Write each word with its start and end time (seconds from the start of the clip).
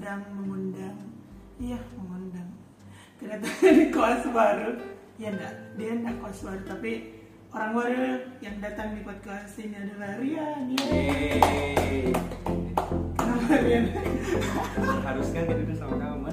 sedang 0.00 0.24
mengundang, 0.32 0.96
iya 1.60 1.76
mengundang 1.92 2.48
kedatangan 3.20 3.72
di 3.84 3.86
kos 3.92 4.24
baru. 4.32 4.80
Ya 5.20 5.28
enggak, 5.28 5.76
dia 5.76 5.92
enggak 5.92 6.16
kos 6.24 6.40
baru 6.40 6.64
tapi 6.64 7.20
orang 7.52 7.72
baru 7.76 8.24
yang 8.40 8.56
datang 8.64 8.96
di 8.96 9.04
podcast 9.04 9.60
ini 9.60 9.76
adalah 9.76 10.16
Rian. 10.16 10.72
Yeay. 10.72 12.16
Kenapa 13.12 13.54
Rian? 13.60 13.92
Haruskan 15.04 15.42
kita 15.44 15.68
duduk 15.68 15.76
sama 15.76 16.00
kamu 16.00 16.32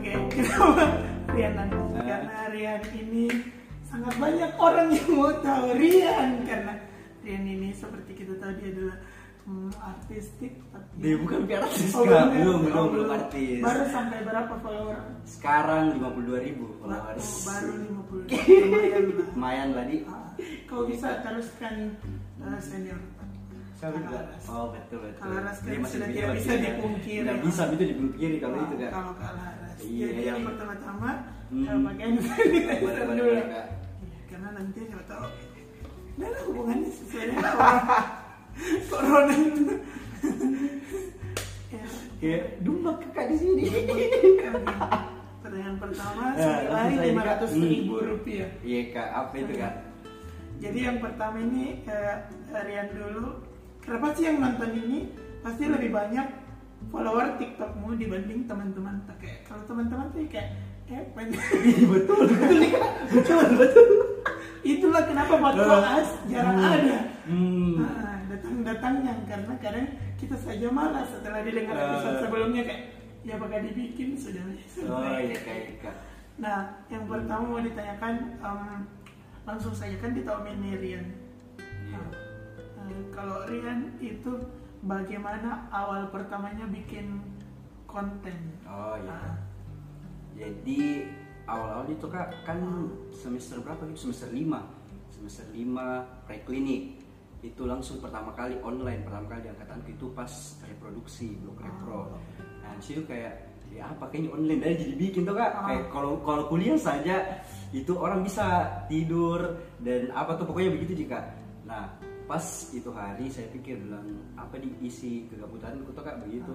Oke, 0.00 0.12
kenapa 0.32 0.84
Rian 1.28 1.52
nanya? 1.60 1.92
Karena 1.92 2.56
Rian 2.56 2.82
ini 2.96 3.28
sangat 3.84 4.16
banyak 4.16 4.56
orang 4.56 4.88
yang 4.96 5.12
mau 5.12 5.28
tahu 5.44 5.76
Rian 5.76 6.40
karena 6.48 6.72
Rian 7.20 7.44
ini 7.44 7.68
seperti 7.68 8.16
kita 8.16 8.40
tahu 8.40 8.56
dia 8.56 8.72
adalah 8.72 8.96
hmm, 9.50 9.70
artistik 9.76 10.52
tapi 10.64 10.86
Dia 10.96 11.14
bukan 11.18 11.38
piara 11.44 11.66
artis 11.66 11.90
Oh, 11.90 12.02
belum, 12.02 12.14
ya? 12.14 12.24
belum, 12.30 12.54
Oh, 12.54 12.62
belum, 12.62 12.86
belum 12.88 13.08
artis. 13.10 13.58
Baru 13.58 13.82
sampai 13.88 14.18
berapa 14.22 14.54
follower? 14.56 14.98
Sekarang 15.24 15.84
52 15.92 16.38
ribu 16.40 16.64
Ba- 16.70 16.78
followers. 16.78 17.26
oh, 17.26 17.38
baru 17.44 17.72
50 17.74 18.30
lumayan 18.62 19.02
lah. 19.10 19.26
Lumayan 19.28 19.68
tadi. 19.72 19.96
Ah, 20.06 20.30
Kau 20.64 20.82
bisa 20.84 21.08
teruskan 21.20 21.74
uh, 22.38 22.58
senior. 22.58 23.00
Saya 23.74 23.96
juga. 23.96 24.20
Oh 24.46 24.70
betul 24.70 24.98
betul. 25.02 25.24
Kalaras 25.24 25.56
kan 25.58 25.72
masih 25.74 25.88
sudah 25.90 26.08
tidak 26.08 26.30
bisa 26.30 26.46
masih- 26.46 26.62
dipungkiri. 26.62 27.24
Nggak 27.24 27.40
bisa 27.42 27.62
itu 27.66 27.84
dipungkiri 27.88 28.36
kalau 28.38 28.56
itu 28.58 28.74
kak. 28.78 28.90
Kalau 28.90 29.12
Kalaras. 29.16 29.72
Iya, 29.80 30.06
Jadi 30.06 30.22
yang 30.22 30.40
pertama-tama 30.44 31.10
Hmm. 31.50 31.82
boleh, 31.82 33.02
dulu. 33.10 33.32
Iya, 33.34 33.62
karena 34.30 34.48
nanti 34.52 34.78
nggak 34.84 35.04
tahu. 35.04 35.26
Nah, 36.14 36.26
ada 36.28 36.38
hubungannya 36.46 36.90
sesuai 36.92 37.24
dengan 37.26 37.42
corona. 38.86 39.32
corona 39.32 39.34
itu. 39.34 39.62
ya, 42.20 42.36
dumba 42.60 42.90
kakak 42.98 43.26
di 43.30 43.36
sini. 43.36 43.64
Pertanyaan 45.40 45.76
pertama 45.78 46.22
Ya, 46.32 46.44
senilai 46.68 47.08
lima 47.08 47.22
ratus 47.24 47.50
Hmm. 47.52 47.64
ribu 47.64 47.94
rupiah. 47.98 48.50
Iya 48.60 48.80
kak, 48.92 49.08
apa 49.10 49.34
itu 49.36 49.52
kak? 49.56 49.74
Jadi 50.60 50.78
yang 50.78 50.98
pertama 51.00 51.36
ini 51.40 51.80
eh, 51.82 52.16
Rian 52.52 52.88
dulu. 52.92 53.40
Kenapa 53.80 54.12
sih 54.12 54.28
yang 54.28 54.38
nonton 54.38 54.70
ini 54.76 55.08
pasti 55.40 55.64
lebih 55.64 55.88
banyak 55.90 56.26
follower 56.86 57.34
TikTokmu 57.34 57.96
dibanding 57.96 58.44
teman-teman? 58.44 59.00
Kayak 59.16 59.48
kalau 59.48 59.64
teman-teman 59.64 60.12
tuh 60.12 60.20
kayak 60.28 60.52
eh. 60.86 61.04
Iya 61.16 61.86
betul 61.88 62.28
betul 62.28 62.54
nih 62.58 62.70
kak. 62.70 62.90
Betul 63.08 63.40
betul. 63.56 63.88
Itulah 64.60 65.02
kenapa 65.02 65.34
podcast 65.40 66.12
jarang 66.28 66.58
Hmm. 66.60 66.68
ada. 66.68 66.98
Hmm. 67.24 67.74
Nah, 67.80 68.19
datang-datangnya 68.30 69.14
karena 69.26 69.54
kadang 69.58 69.86
kita 70.14 70.36
saja 70.36 70.66
malas 70.70 71.10
setelah 71.10 71.42
didengar 71.42 71.74
Eh. 71.74 71.82
episode 71.84 72.18
sebelumnya 72.22 72.62
kayak 72.62 72.82
ya 73.20 73.34
bakal 73.36 73.60
dibikin 73.60 74.14
sudah 74.14 74.40
Oh 74.86 75.02
iya 75.18 75.36
kak, 75.36 75.82
kak. 75.82 75.96
Nah, 76.38 76.58
yang 76.88 77.04
pertama 77.04 77.44
mau 77.44 77.60
ditanyakan 77.60 78.14
em, 78.38 78.60
langsung 79.44 79.74
saja 79.74 79.92
kan 79.98 80.16
tahun 80.16 80.56
ini 80.56 80.70
Rian. 80.78 81.06
Iya. 81.84 82.00
Eh, 82.86 83.02
kalau 83.12 83.44
Rian 83.44 83.92
itu 83.98 84.32
bagaimana 84.80 85.68
awal 85.68 86.08
pertamanya 86.08 86.64
bikin 86.64 87.20
konten? 87.84 88.56
Oh 88.64 88.96
iya. 88.96 89.12
Ah, 89.12 89.34
Jadi 90.32 91.04
awal-awal 91.44 91.90
itu 91.90 92.06
kak 92.06 92.32
kan 92.42 92.56
semester 93.12 93.60
berapa 93.60 93.84
gitu 93.84 94.08
semester 94.08 94.32
5 94.32 94.64
semester 95.12 95.44
5 95.52 95.68
preklinik 96.24 96.99
itu 97.40 97.62
langsung 97.64 97.98
pertama 98.04 98.32
kali 98.36 98.60
online. 98.60 99.04
Pertama 99.04 99.26
kali 99.32 99.48
di 99.48 99.50
angkatanku 99.52 99.88
itu 99.96 100.06
pas 100.12 100.30
reproduksi 100.64 101.40
blok 101.40 101.60
repro. 101.64 102.00
Nah 102.60 102.72
di 102.76 102.82
situ 102.84 103.02
kayak 103.08 103.48
ya 103.70 103.86
apa 103.86 104.10
kayaknya 104.10 104.30
online 104.34 104.60
dari 104.60 104.74
jadi 104.76 104.94
bikin 104.98 105.22
tuh 105.24 105.34
kak. 105.38 105.50
Ah. 105.54 105.64
kayak 105.70 105.84
kalau 105.94 106.12
kalau 106.26 106.42
kuliah 106.50 106.76
saja 106.76 107.40
itu 107.70 107.92
orang 107.94 108.26
bisa 108.26 108.66
tidur 108.90 109.62
dan 109.78 110.10
apa 110.10 110.34
tuh 110.34 110.44
pokoknya 110.44 110.74
begitu 110.74 111.06
jika 111.06 111.22
nah 111.62 111.86
pas 112.26 112.42
itu 112.74 112.90
hari 112.90 113.30
saya 113.30 113.46
pikir 113.54 113.78
bilang 113.78 114.06
apa 114.34 114.58
diisi 114.58 115.30
kegabutanku 115.30 115.90
tuh 115.94 116.02
kak? 116.02 116.18
Begitu. 116.26 116.54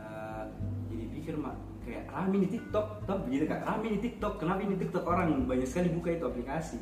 Eh, 0.00 0.44
jadi 0.90 1.04
pikir 1.12 1.34
mak 1.36 1.56
kayak 1.80 2.08
rame 2.12 2.44
di 2.44 2.48
TikTok, 2.58 2.86
toh 3.08 3.18
begitu 3.24 3.44
kak. 3.48 3.60
Rame 3.64 3.86
di 3.96 4.00
TikTok. 4.00 4.34
Kenapa 4.40 4.60
ini 4.64 4.76
TikTok? 4.76 5.04
Orang 5.04 5.28
banyak 5.44 5.68
sekali 5.68 5.88
buka 5.92 6.12
itu 6.12 6.24
aplikasi. 6.26 6.78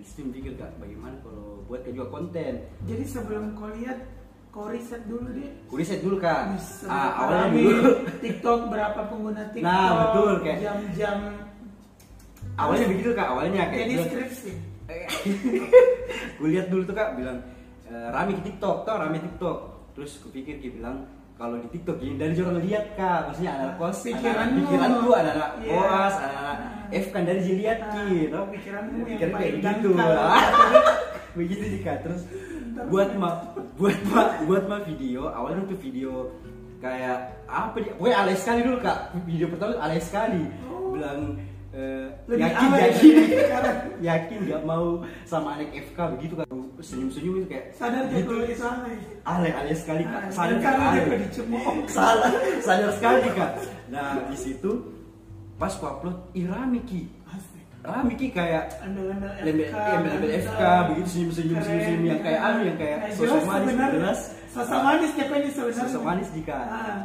Dan 0.00 0.08
di 0.08 0.12
situ 0.16 0.32
pikir 0.32 0.56
kak, 0.56 0.80
bagaimana 0.80 1.12
kalau 1.20 1.60
buat 1.68 1.84
juga 1.84 2.08
konten. 2.08 2.64
Jadi 2.88 3.04
sebelum 3.04 3.52
kau 3.52 3.68
lihat, 3.68 4.00
kau 4.48 4.72
riset 4.72 5.04
dulu 5.04 5.28
deh. 5.28 5.52
Ku 5.68 5.76
riset 5.76 6.00
dulu 6.00 6.16
kak. 6.16 6.56
Ah, 6.88 7.20
awalnya 7.20 7.52
dulu, 7.52 7.84
TikTok 8.24 8.72
berapa 8.72 8.96
pengguna 9.12 9.52
TikTok? 9.52 9.68
Nah, 9.68 9.88
betul, 10.08 10.32
kayak- 10.40 10.60
jam-jam. 10.64 11.18
awalnya 12.56 12.86
begitu 12.88 13.12
kak. 13.12 13.28
Awalnya 13.28 13.60
kayak 13.68 13.76
Jadi 13.76 13.92
bilang- 13.92 14.08
skripsi. 14.08 14.52
gue 16.40 16.48
lihat 16.48 16.66
dulu 16.72 16.82
tuh 16.82 16.96
kak 16.96 17.20
bilang 17.20 17.44
e, 17.84 17.92
rame 17.92 18.40
TikTok, 18.40 18.88
toh 18.88 18.96
rame 18.96 19.20
TikTok. 19.20 19.58
Terus 19.92 20.16
gue 20.16 20.32
pikir 20.32 20.64
dia 20.64 20.72
bilang 20.72 21.04
kalau 21.40 21.56
di 21.56 21.68
TikTok 21.72 21.96
ini 21.98 22.14
dari 22.14 22.36
orang 22.36 22.60
lihat 22.60 22.84
kak, 22.94 23.20
maksudnya 23.26 23.52
anak 23.56 23.72
kos, 23.74 23.98
Pikiranmu. 24.04 24.36
anak 24.36 24.50
pikiranku, 24.60 25.08
anak-anak 25.10 25.50
Iya. 25.56 25.72
koas, 25.72 26.14
anak-anak 26.20 26.58
F 26.92 27.06
kan 27.08 27.22
dari 27.24 27.40
dilihat 27.40 27.78
Ah, 27.80 27.90
ki, 27.90 28.08
toh 28.28 28.44
pikiranmu 28.46 28.92
yang 28.92 29.06
Pikiran 29.08 29.30
kayak 29.32 29.32
paling 29.32 29.56
gitu. 29.56 29.64
dangkal. 29.64 30.12
begitu 31.38 31.64
sih 31.66 31.80
kak. 31.80 31.96
Terus 32.04 32.22
buat 32.86 33.10
ma, 33.16 33.30
buat 33.74 33.98
ma, 34.06 34.22
buat 34.44 34.64
ma 34.68 34.76
video, 34.84 35.32
awalnya 35.32 35.64
tuh 35.64 35.80
video 35.80 36.28
kayak 36.78 37.18
apa 37.46 37.76
dia, 37.78 37.92
pokoknya 37.94 38.16
alay 38.18 38.36
sekali 38.36 38.60
dulu 38.60 38.78
kak. 38.78 38.98
Video 39.24 39.46
pertama 39.48 39.72
alay 39.80 40.00
sekali, 40.00 40.42
Oh. 40.68 40.92
bilang 40.92 41.40
eh, 41.70 42.06
Lebih 42.26 42.42
yakin 42.42 42.68
yakin. 42.74 43.14
Sekarang. 43.30 43.76
yakin 44.10 44.38
nggak 44.42 44.62
mau 44.64 44.86
sama 45.24 45.48
anak 45.54 45.70
FK 45.70 45.98
begitu 46.18 46.34
kan. 46.34 46.46
Senyum-senyum 46.80 47.34
itu 47.38 47.46
kayak 47.46 47.64
Sadar 47.76 48.04
gitu. 48.08 48.26
kalau 48.26 48.44
itu 48.44 48.64
alay 49.22 49.52
alay 49.52 49.74
sekali 49.74 50.02
kak. 50.02 50.22
Sadar 50.30 50.58
karena 50.58 50.84
alay. 50.90 51.20
salah 51.96 52.30
sadar 52.60 52.90
sekali 52.94 53.28
kak. 53.32 53.50
Nah 53.88 54.18
di 54.26 54.36
situ 54.36 54.70
pas 55.54 55.72
ku 55.72 55.84
upload 55.84 56.16
ih 56.32 56.48
rame 56.48 56.80
ki. 56.82 57.04
Asik. 57.28 57.64
rame 57.80 58.12
ki 58.14 58.26
kayak 58.30 58.80
Embel-embel 58.80 59.30
embel 59.40 60.30
FK. 60.40 60.48
FK 60.48 60.62
begitu 60.88 61.08
senyum 61.08 61.30
senyum 61.30 61.56
Keren. 61.56 61.64
senyum 61.64 61.82
senyum 61.84 62.04
yang 62.08 62.20
kayak 62.20 62.40
anu 62.40 62.58
yang 62.64 62.78
kayak 62.78 62.98
sosok 63.12 63.42
manis 63.44 63.74
jelas. 63.76 64.20
Sosok 64.50 64.80
manis 64.82 65.10
siapa 65.14 65.34
ini 65.36 65.48
sebenarnya? 65.48 65.82
sosok 65.84 66.02
manis 66.02 66.28
jika 66.32 66.56
Ah, 66.66 66.98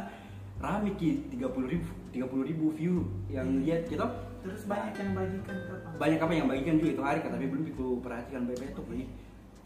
rame 0.56 0.90
ki 0.96 1.08
tiga 1.28 1.46
puluh 1.46 1.68
ribu 1.68 1.86
tiga 2.08 2.26
puluh 2.26 2.44
ribu 2.44 2.72
view 2.72 3.04
yang 3.28 3.60
lihat 3.60 3.84
gitu 3.86 4.08
terus 4.46 4.62
banyak 4.64 4.94
yang 4.94 5.10
bagikan 5.12 5.56
berapa? 5.66 5.88
banyak 5.98 6.18
apa 6.22 6.32
yang 6.32 6.46
bagikan 6.46 6.74
juga 6.78 6.90
itu 6.94 7.02
hari 7.02 7.18
kak 7.20 7.30
tapi 7.34 7.46
belum 7.50 7.64
aku 7.66 7.86
perhatikan 7.98 8.42
baik-baik 8.46 8.72
tuh 8.78 8.84
ini 8.94 9.06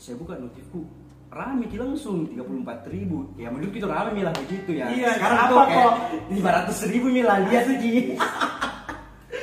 saya 0.00 0.14
buka 0.16 0.34
notifku 0.40 0.80
rame 1.30 1.64
ki 1.70 1.76
langsung 1.78 2.26
34 2.26 2.88
ribu 2.90 3.30
ya 3.36 3.52
menurut 3.52 3.70
itu 3.70 3.86
rame 3.86 4.10
milah 4.16 4.34
begitu 4.34 4.70
ya 4.74 4.90
Iya, 4.90 5.14
sekarang 5.14 5.38
apa 5.46 5.62
kok? 5.70 5.92
500 6.32 6.92
ribu 6.96 7.06
milah 7.12 7.38
lihat 7.46 7.62
tuh 7.68 7.76
ki 7.78 7.92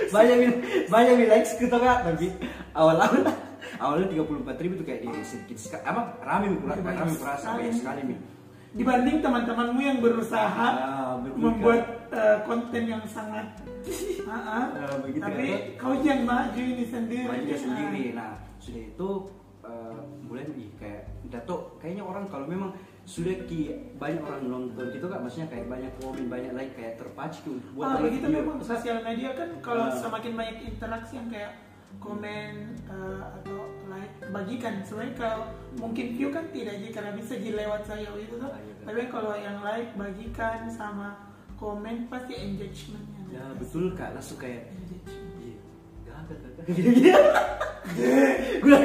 banyak 0.08 0.36
mil 0.40 0.52
banyak 0.88 1.14
mil 1.16 1.30
likes 1.30 1.52
gitu 1.56 1.78
kak 1.78 2.00
tapi 2.04 2.28
awal-awal 2.76 3.22
awalnya 3.80 4.08
34 4.10 4.64
ribu 4.64 4.74
tuh 4.82 4.86
kayak 4.88 5.00
eh, 5.06 5.26
sedikit 5.28 5.58
sekali 5.60 5.84
apa 5.86 6.02
rame 6.24 6.46
Banyak 6.58 6.84
rame 6.84 7.14
kurasa 7.16 7.56
banyak 7.56 7.76
sekali 7.76 8.02
mi 8.04 8.16
Dibanding 8.70 9.18
teman-temanmu 9.20 9.80
yang 9.80 10.00
berusaha 10.00 10.68
Ah, 10.70 11.16
betul, 11.18 11.40
membuat 11.40 11.82
eh, 12.10 12.38
konten 12.44 12.84
yang 12.84 13.04
sangat 13.04 13.48
begitu, 15.04 15.20
tapi 15.20 15.48
Kak. 15.74 15.80
kau 15.80 15.94
yang 15.98 16.22
maju 16.24 16.60
ini 16.60 16.84
sendiri. 16.84 17.26
maju 17.26 17.54
sendiri 17.54 18.04
nah 18.12 18.32
sudah 18.58 18.84
itu 18.86 19.10
eh, 19.62 19.98
mulai 20.22 20.46
ih 20.52 20.70
kayak 20.76 21.02
dato 21.26 21.78
kayaknya 21.78 22.04
orang 22.04 22.26
kalau 22.28 22.46
memang 22.46 22.72
sudah 23.04 23.40
ki 23.42 23.60
banyak 23.96 24.20
orang 24.20 24.44
nonton 24.46 24.86
gitu 24.90 25.08
kan 25.08 25.20
maksudnya 25.22 25.48
kayak 25.48 25.66
banyak 25.66 25.92
komen 25.98 26.28
banyak 26.28 26.52
like 26.52 26.74
kayak 26.74 26.96
terpacu 26.96 27.56
buat 27.72 27.88
Ah, 27.88 27.98
begitu 27.98 28.28
memang 28.28 28.60
sosial 28.60 29.00
media 29.00 29.32
kan 29.32 29.50
kalau 29.62 29.88
Ah. 29.88 29.96
semakin 29.96 30.32
banyak 30.34 30.58
interaksi 30.66 31.16
yang 31.16 31.28
kayak 31.28 31.52
komen 31.98 32.54
eh, 32.88 33.22
atau 33.42 33.60
like 33.88 34.16
bagikan. 34.32 34.84
Sebenarnya 34.84 35.16
kalau 35.18 35.44
mungkin 35.80 36.16
view 36.16 36.30
kan 36.30 36.46
tidak 36.52 36.76
sih 36.84 36.92
karena 36.92 37.12
bisa 37.16 37.34
di 37.40 37.50
lewat 37.56 37.82
saya 37.88 38.10
gitu 38.16 38.36
tuh. 38.40 38.52
Ah, 38.52 38.60
iya, 38.62 38.74
kan. 38.80 38.86
tapi 38.92 39.04
kalau 39.10 39.34
yang 39.36 39.58
like 39.64 39.92
bagikan 39.96 40.68
sama 40.72 41.18
komen 41.58 42.06
pasti 42.08 42.38
engagementnya 42.38 43.24
ya 43.34 43.46
betul 43.58 43.92
kak. 43.98 44.14
Langsung 44.14 44.40
kayak 44.40 44.70
engagement. 44.72 45.36
Gagak 46.08 46.28
gue 48.58 48.78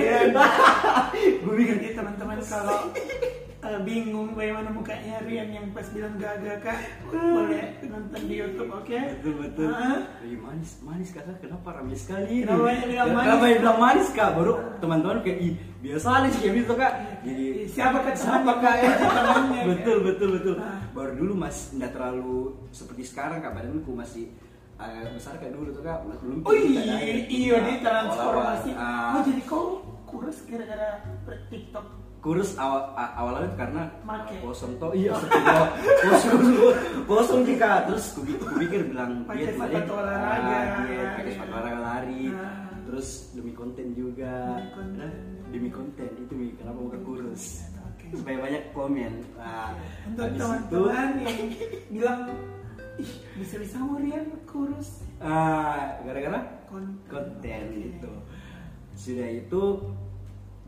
gue 1.43 1.55
pikir 1.59 1.77
Jadi 1.83 1.95
teman-teman 1.99 2.39
kalau 2.47 2.87
eh, 3.63 3.79
bingung 3.83 4.35
bagaimana 4.35 4.69
mukanya 4.69 5.23
Rian 5.23 5.49
yang 5.49 5.67
pas 5.71 5.87
bilang 5.89 6.19
gagal 6.19 6.59
kak. 6.59 6.79
Boleh 7.07 7.79
nonton 7.87 8.21
di 8.27 8.35
YouTube 8.35 8.71
oke? 8.71 8.99
Betul 9.23 9.35
betul. 9.39 9.69
Ah. 9.71 10.03
Ih, 10.21 10.35
manis 10.35 10.83
manis 10.83 11.15
kakak 11.15 11.39
kenapa 11.39 11.79
ramai 11.79 11.95
sekali 11.95 12.43
Kenapa 12.43 12.69
yang 12.69 12.89
bilang 12.91 13.09
manis? 13.15 13.23
kenapa 13.23 13.45
bilang 13.55 13.79
manis 13.79 14.09
kak? 14.11 14.31
Baru 14.35 14.53
teman-teman 14.83 15.19
kayak 15.23 15.39
ih 15.39 15.55
biasa 15.79 16.07
aja 16.19 16.29
sih 16.35 16.43
gitu 16.51 16.75
kak. 16.75 16.93
Jadi 17.23 17.45
siapa 17.71 17.99
kan 18.03 18.15
siapa 18.19 18.53
kak? 18.59 18.75
Ya 18.83 18.91
temannya 18.99 19.61
betul 19.71 19.97
betul 20.03 20.29
betul. 20.35 20.55
Ah. 20.59 20.83
baru 20.93 21.13
dulu 21.17 21.33
mas 21.39 21.71
nggak 21.73 21.95
terlalu 21.95 22.59
seperti 22.75 23.03
sekarang 23.07 23.39
kak. 23.39 23.55
Badanku 23.55 23.95
masih 23.95 24.35
agak 24.75 25.15
besar 25.15 25.39
kayak 25.39 25.55
dulu 25.55 25.71
tuh 25.71 25.87
kak. 25.87 26.03
Belum 26.03 26.43
oh 26.43 26.51
iya 26.51 26.99
iya 27.31 27.55
Ah, 27.55 27.63
dia 27.63 27.77
transformasi. 27.79 28.71
Ah, 28.75 29.15
oh 29.15 29.23
jadi 29.23 29.43
kau 29.47 29.65
kurus 30.03 30.43
gara-gara 30.45 30.99
TikTok 31.49 32.02
kurus 32.23 32.55
awal 32.55 32.95
awalnya 32.95 33.51
karena 33.59 33.83
Make. 34.07 34.39
kosong 34.39 34.79
toh 34.79 34.95
iya 34.95 35.11
kosong 36.07 36.39
kosong 37.05 37.41
jika 37.43 37.83
terus 37.85 38.15
ku, 38.15 38.23
ku 38.23 38.55
pikir 38.57 38.87
bilang 38.87 39.27
Pakai 39.27 39.51
diet 39.51 39.59
sepatu 39.59 39.93
olahraga, 39.99 40.31
Ah, 40.31 40.39
diet, 40.87 40.87
ya, 40.89 41.03
pakai 41.13 41.27
ya. 41.27 41.33
sepatu 41.35 41.51
olahraga 41.51 41.81
lari. 41.83 42.23
Ah. 42.31 42.71
terus 42.87 43.09
demi 43.33 43.53
konten 43.53 43.87
juga. 43.93 44.35
Demi 44.55 44.71
konten. 44.71 45.01
Nah, 45.01 45.13
demi 45.49 45.69
konten 45.69 46.09
itu 46.15 46.33
Mi, 46.37 46.47
kenapa 46.55 46.79
muka 46.79 46.99
kurus? 47.01 47.65
Supaya 48.13 48.37
banyak 48.39 48.63
komen. 48.71 49.13
Nah, 49.35 49.73
untuk 50.05 50.29
teman-teman 50.37 51.09
yang 51.25 51.39
bilang 51.89 52.21
ih 53.01 53.13
bisa-bisa 53.35 53.81
mau 53.81 53.97
Rian 53.97 54.29
kurus. 54.45 55.03
Ah, 55.19 55.97
gara-gara 56.05 56.39
konten. 56.69 57.63
itu 57.73 58.13
sudah 58.93 59.27
itu 59.27 59.63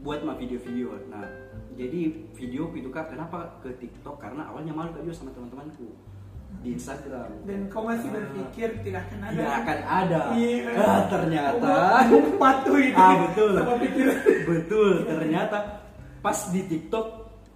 buat 0.05 0.21
mah 0.21 0.37
video-video. 0.37 1.01
Nah 1.09 1.25
jadi 1.75 2.01
video 2.33 2.71
itu 2.71 2.87
kak 2.87 3.11
kenapa 3.11 3.59
ke 3.59 3.73
TikTok? 3.75 4.21
Karena 4.21 4.47
awalnya 4.47 4.71
malu 4.71 4.93
kak 4.93 5.03
juga 5.03 5.17
sama 5.17 5.31
teman-temanku 5.33 5.89
di 6.61 6.71
Instagram. 6.71 7.29
Dan 7.43 7.67
kau 7.67 7.83
masih 7.83 8.07
Ah, 8.07 8.15
berpikir 8.15 8.69
tidak 8.85 9.01
akan 9.03 9.19
ada? 9.19 9.33
tidak 9.33 9.55
akan 9.59 9.79
ada. 9.83 10.21
Iya. 10.31 10.71
ah, 10.77 11.01
ternyata. 11.09 11.73
Patuh 12.37 12.79
itu 12.79 13.01
ah 13.01 13.15
betul. 13.27 13.53
betul 14.47 14.93
ternyata 15.05 15.59
pas 16.21 16.39
di 16.49 16.63
TikTok 16.63 17.07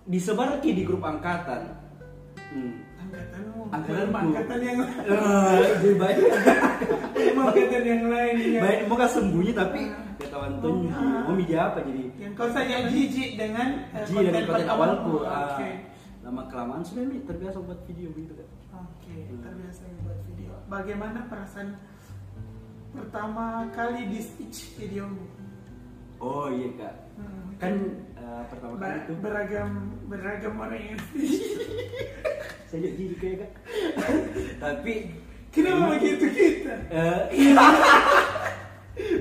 disebar 0.04 0.56
lagi 0.56 0.72
di 0.72 0.82
grup 0.82 1.04
angkatan. 1.04 1.62
Hmm. 2.48 2.72
angkatanmu 2.98 3.60
Angkatanku. 3.68 3.86
belum 3.92 4.10
angkatan 4.10 4.58
yang 4.58 4.78
lain 4.80 5.06
Ah, 5.06 5.52
lebih 5.76 5.94
baik 5.94 6.18
angkatan 7.38 7.82
yang 7.84 8.02
lain 8.08 8.34
ya. 8.40 8.60
baik 8.60 8.78
mau 8.88 8.96
gak 8.96 9.12
sembunyi 9.12 9.52
tapi 9.52 9.80
ya 9.84 10.07
kawan 10.38 10.52
tuh. 10.62 10.74
Mau 11.26 11.34
media 11.34 11.58
apa 11.66 11.78
jadi? 11.82 12.02
Yang 12.14 12.32
kau 12.38 12.48
sayang 12.54 12.86
jijik 12.86 13.30
dengan 13.34 13.68
Ji 14.06 14.14
dari 14.22 14.46
konten 14.46 14.70
awalku 14.70 15.26
ah, 15.26 15.58
oke. 15.58 15.68
Lama 16.22 16.42
kelamaan 16.46 16.82
sudah 16.86 17.04
nih 17.10 17.20
terbiasa 17.26 17.58
buat 17.58 17.80
video 17.90 18.14
begitu 18.14 18.38
kan 18.38 18.48
oke 18.78 19.14
Hmm. 19.18 19.42
terbiasa 19.42 19.82
buat 20.06 20.20
video. 20.30 20.52
Bagaimana 20.70 21.26
perasaan 21.26 21.74
pertama 22.88 23.66
kali 23.74 24.08
di 24.08 24.20
stitch 24.22 24.78
videomu 24.78 25.26
oh 26.18 26.46
iya 26.50 26.68
kak. 26.74 26.94
Hmm. 27.18 27.46
kan 27.58 27.74
eh, 28.14 28.42
pertama 28.46 28.74
kali 28.78 28.96
itu 29.02 29.12
beragam 29.18 29.70
beragam 30.06 30.54
orang 30.56 30.82
yang 30.94 31.00
saya 32.68 32.78
jadi 32.84 32.94
gini 32.94 33.14
kayak 33.16 33.36
kak. 33.42 33.52
Tapi 34.60 34.92
kenapa 35.50 35.96
begitu 35.96 36.26
kita? 36.28 36.74
Eh, 36.92 37.20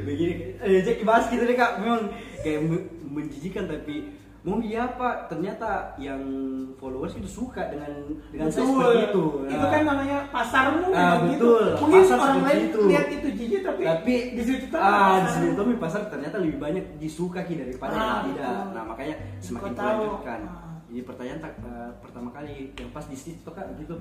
begini 0.08 0.34
eh, 0.58 0.80
jadi 0.80 1.04
bahas 1.04 1.28
gitu 1.28 1.44
deh 1.44 1.54
kak 1.54 1.78
memang 1.78 2.08
kayak 2.40 2.62
me- 2.62 2.88
menjijikan 3.06 3.66
tapi 3.66 4.16
mau 4.40 4.58
dia 4.58 4.88
apa 4.88 5.28
ternyata 5.28 5.68
yang 5.98 6.24
followers 6.74 7.12
itu 7.14 7.28
suka 7.28 7.68
dengan 7.68 7.92
dengan 8.32 8.48
saya 8.48 8.64
Betul. 8.64 8.72
seperti 8.72 9.00
itu 9.04 9.24
itu 9.44 9.56
Nah, 9.58 9.68
kan 9.68 9.82
namanya 9.84 10.18
pasarmu 10.30 10.80
Ah, 10.80 10.88
memang 10.88 11.20
betul. 11.26 11.28
gitu. 11.28 11.52
mungkin 11.78 12.02
Pasar 12.02 12.18
orang 12.18 12.42
lain 12.42 12.62
itu. 12.64 12.80
lihat 12.88 13.08
itu 13.12 13.28
jijik 13.30 13.62
tapi, 13.62 13.82
tapi 13.84 14.14
di 14.32 14.42
situ 14.42 14.66
tuh 14.68 14.80
ah 14.80 15.20
di 15.20 15.52
tuh 15.52 15.66
mi 15.66 15.76
pasar 15.76 16.02
ternyata 16.08 16.36
lebih 16.38 16.58
banyak 16.58 16.86
disuka 16.96 17.44
ki 17.44 17.54
daripada 17.58 17.92
Ah, 17.92 18.00
yang 18.00 18.16
tidak 18.30 18.48
betul. 18.48 18.72
nah 18.72 18.84
makanya 18.86 19.16
semakin 19.38 19.72
dilanjutkan 19.74 20.40
Ah. 20.42 20.80
jadi 20.88 21.02
pertanyaan 21.04 21.40
tak, 21.42 21.54
eh, 21.60 21.90
pertama 22.00 22.30
kali 22.32 22.54
yang 22.72 22.90
pas 22.90 23.04
di 23.04 23.18
situ 23.18 23.50
kak 23.50 23.68
gitu 23.76 23.96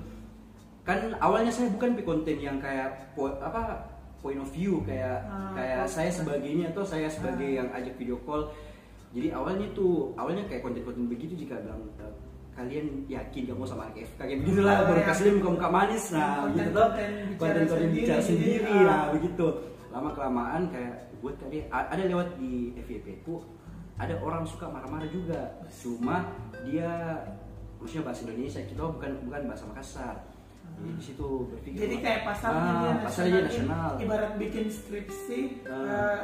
kan 0.81 0.97
awalnya 1.17 1.51
saya 1.51 1.67
bukan 1.67 1.91
di 1.91 2.03
konten 2.03 2.37
yang 2.37 2.55
kayak 2.57 3.11
po- 3.11 3.35
apa 3.37 3.83
point 4.19 4.37
of 4.37 4.49
view 4.49 4.81
kayak 4.81 5.21
Ah, 5.23 5.53
kayak 5.53 5.85
saya 5.85 6.09
sebagainya 6.09 6.69
atau 6.69 6.81
saya 6.81 7.07
sebagai 7.07 7.47
Ah. 7.47 7.55
yang 7.55 7.67
ajak 7.71 7.93
video 7.95 8.17
call. 8.21 8.49
Jadi 9.09 9.29
awalnya 9.29 9.67
tuh 9.71 10.11
awalnya 10.13 10.43
kayak 10.45 10.61
konten-konten 10.61 11.05
begitu 11.05 11.33
jika 11.35 11.57
bilang 11.57 11.85
eh, 11.97 12.13
kalian 12.51 13.05
yakin 13.05 13.41
gak 13.45 13.55
mau 13.55 13.63
sama 13.63 13.85
anak 13.85 14.01
FK 14.03 14.19
kayak 14.19 14.39
begitu 14.41 14.61
lah 14.61 14.75
Ah, 14.75 14.85
baru 14.85 14.99
ya. 14.99 15.05
kasih 15.07 15.31
muka 15.31 15.49
muka 15.51 15.69
manis 15.69 16.03
nah 16.09 16.25
Konten- 16.41 16.49
begitu 16.49 16.69
tuh. 16.71 16.87
konten 16.89 17.11
konten-konten 17.37 17.89
bicara 17.91 18.21
sendiri, 18.21 18.55
sendiri 18.57 18.73
ah. 18.73 18.83
nah 18.83 19.01
begitu. 19.11 19.45
Lama 19.87 20.09
kelamaan 20.11 20.61
kayak 20.67 20.93
buat 21.17 21.35
tadi 21.35 21.57
ada 21.67 22.03
lewat 22.03 22.27
di 22.35 22.53
FYP 22.77 23.23
ku 23.23 23.41
ada 23.95 24.13
orang 24.19 24.43
suka 24.43 24.65
marah-marah 24.67 25.07
juga. 25.07 25.41
Cuma 25.71 26.29
dia 26.63 26.89
maksudnya 27.77 28.03
bahasa 28.03 28.21
Indonesia 28.23 28.61
kita 28.63 28.81
bukan 28.83 29.11
bukan 29.23 29.41
bahasa 29.45 29.63
Makassar 29.65 30.15
jadi 30.73 30.91
di 30.91 31.03
situ 31.03 31.27
berpikir 31.47 31.79
jadi 31.79 31.95
kayak 31.99 32.21
pasarnya 32.23 32.61
ah, 32.69 32.79
dia 32.79 32.93
pasarnya 33.01 33.39
nasional. 33.43 33.91
ibarat 33.97 34.31
bikin 34.35 34.65
skripsi 34.67 35.39
Ah. 35.63 35.73
eh, 35.73 36.21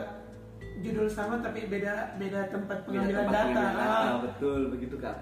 judul 0.80 1.07
sama 1.07 1.38
tapi 1.40 1.66
beda 1.66 2.18
beda 2.18 2.50
tempat 2.50 2.78
beda 2.81 2.86
pengambilan 2.86 3.19
tempat 3.19 3.34
data, 3.34 3.45
pengambilan 3.45 3.74
data, 3.74 3.98
Ah. 4.04 4.18
betul 4.19 4.60
begitu 4.69 4.95
kak. 4.98 5.18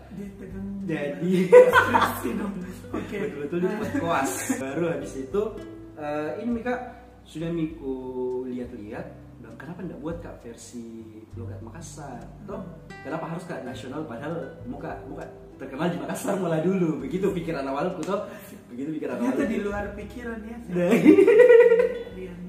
Jadi. 0.83 1.33
skripsi 1.77 2.29
dong. 2.33 2.53
Oke. 2.91 3.17
Betul-betul 3.19 3.57
di 3.59 3.67
tempat 3.67 3.91
koas. 3.97 4.31
Baru 4.57 4.85
habis 4.89 5.13
itu 5.17 5.41
eh, 5.95 6.29
ini 6.39 6.49
Mika 6.51 6.73
sudah 7.21 7.49
Miku 7.49 7.95
lihat-lihat 8.47 9.07
kenapa 9.55 9.85
tidak 9.85 9.99
buat 10.01 10.17
kak 10.19 10.41
versi 10.41 11.05
logat 11.37 11.61
Makassar? 11.61 12.17
Toh 12.43 12.61
kenapa 13.05 13.29
harus 13.29 13.45
kak 13.45 13.61
nasional? 13.61 14.01
Padahal 14.09 14.33
muka 14.65 14.97
muka 15.05 15.21
terkenal 15.55 15.85
di 15.87 16.01
Makassar 16.01 16.33
malah 16.35 16.65
dulu. 16.65 16.97
Begitu 16.97 17.29
pikiran 17.29 17.61
awalku 17.63 18.01
toh 18.01 18.25
begitu 18.71 18.89
pikiran 18.97 19.15
awalku 19.19 19.43
di 19.43 19.59
luar 19.59 19.85
pikiran 19.93 20.39
ya 20.47 20.57
Nah. 20.71 20.91
Rian. 22.15 22.39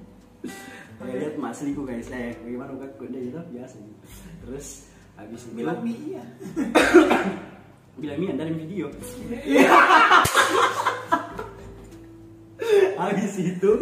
Kayak 1.03 1.17
lihat 1.19 1.35
mas 1.35 1.59
liku 1.67 1.83
guys. 1.83 2.07
Saya 2.07 2.31
bagaimana 2.47 2.71
muka 2.79 2.89
kuda 2.95 3.19
gitu 3.19 3.41
biasa 3.51 3.77
terus 4.47 4.87
habis 5.19 5.43
itu 5.43 5.53
bilang 5.59 5.83
mi 5.83 5.95
iya. 5.99 6.25
Bilang 8.01 8.19
Mian 8.25 8.41
dari 8.41 8.57
video. 8.57 8.89
Iya. 9.45 9.69
habis 13.03 13.35
itu 13.37 13.73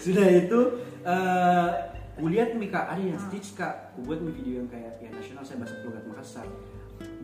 sudah 0.00 0.26
itu 0.30 0.60
eh 1.04 1.70
kulihat 2.14 2.54
nih 2.56 2.70
kak 2.72 2.86
ada 2.88 3.02
yang 3.02 3.20
stitch 3.20 3.52
kak. 3.58 3.92
Buat 4.00 4.24
video 4.24 4.62
yang 4.64 4.68
kayak 4.70 4.96
yang 5.02 5.12
nasional 5.12 5.44
saya 5.44 5.60
bahasa 5.60 5.76
logat 5.84 6.06
Makassar. 6.08 6.48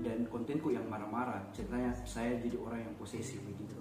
Dan 0.05 0.29
kontenku 0.29 0.75
yang 0.75 0.85
marah-marah. 0.91 1.41
Ceritanya 1.57 1.95
saya 2.05 2.37
jadi 2.37 2.59
orang 2.61 2.85
yang 2.85 2.95
posesif 3.01 3.41
begitu 3.47 3.80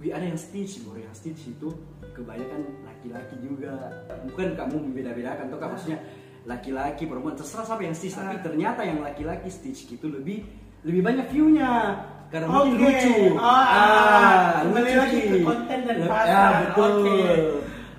kan 0.00 0.02
Wih 0.02 0.12
ada 0.16 0.24
yang 0.24 0.40
stitch 0.40 0.80
baru 0.82 1.04
yang 1.04 1.12
stitch 1.12 1.44
itu 1.46 1.68
kebanyakan 2.10 2.60
laki-laki 2.82 3.36
juga 3.38 3.92
bukan 4.24 4.56
kamu 4.56 4.76
membeda-bedakan 4.82 5.52
tuh 5.52 5.58
kak 5.60 5.68
maksudnya 5.70 5.98
laki-laki 6.42 7.04
perempuan 7.04 7.36
terserah 7.36 7.68
siapa 7.68 7.84
yang 7.84 7.92
stitch 7.92 8.16
tapi 8.16 8.36
Ah. 8.36 8.42
ternyata 8.42 8.80
yang 8.80 9.04
laki-laki 9.04 9.52
stitch 9.52 9.84
gitu 9.86 10.08
lebih 10.08 10.40
lebih 10.80 11.04
banyak 11.04 11.28
view-nya 11.28 12.00
karena 12.32 12.48
mungkin 12.48 12.72
Oke. 12.72 12.84
lucu 12.86 13.16
Oh, 13.34 13.44
ah, 13.44 14.64
kembali 14.64 14.88
lucu, 14.88 14.96
lagi 14.96 15.18
ke 15.20 15.38
konten 15.42 15.78
dan 15.84 15.96
Ya, 15.98 16.06
pasar. 16.08 16.50
betul 16.72 16.92
Oke. 16.96 17.20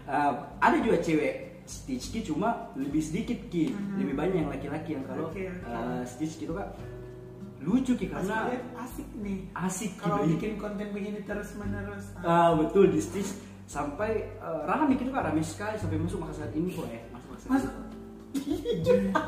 Ah, 0.09 0.31
ada 0.57 0.77
juga 0.81 0.97
cewek 0.97 1.33
stitch 1.69 2.05
ki 2.09 2.19
cuma 2.25 2.49
lebih 2.73 2.99
sedikit 2.99 3.37
ki 3.47 3.69
Mhm. 3.69 3.95
lebih 4.01 4.15
banyak 4.17 4.35
yang 4.39 4.49
laki-laki 4.49 4.89
yang 4.91 5.05
kalau 5.05 5.29
Oke, 5.29 5.45
oke. 5.45 5.69
ah, 5.69 6.01
stitch 6.03 6.41
gitu 6.41 6.51
kak 6.51 6.73
lucu 7.61 7.93
ki 7.93 8.05
Pas 8.07 8.19
karena 8.19 8.37
lihat 8.49 8.63
asik 8.79 9.07
nih. 9.15 9.37
asik 9.55 9.91
kalau 9.95 10.25
bikin 10.25 10.57
konten 10.57 10.89
begini 10.89 11.21
terus 11.21 11.53
menerus 11.55 12.09
Ah, 12.19 12.53
betul 12.53 12.89
di 12.89 12.97
stitch 12.97 13.37
sampai 13.63 14.11
uh, 14.37 14.65
rame 14.65 14.93
gitu 14.93 15.07
kak 15.07 15.23
rame 15.23 15.39
sekali 15.39 15.75
sampai 15.75 15.95
masuk 15.95 16.19
Makassar 16.19 16.49
info 16.51 16.83
eh 16.85 17.05
masuk 17.07 17.29
Makassar 17.31 17.49
masuk. 17.51 17.71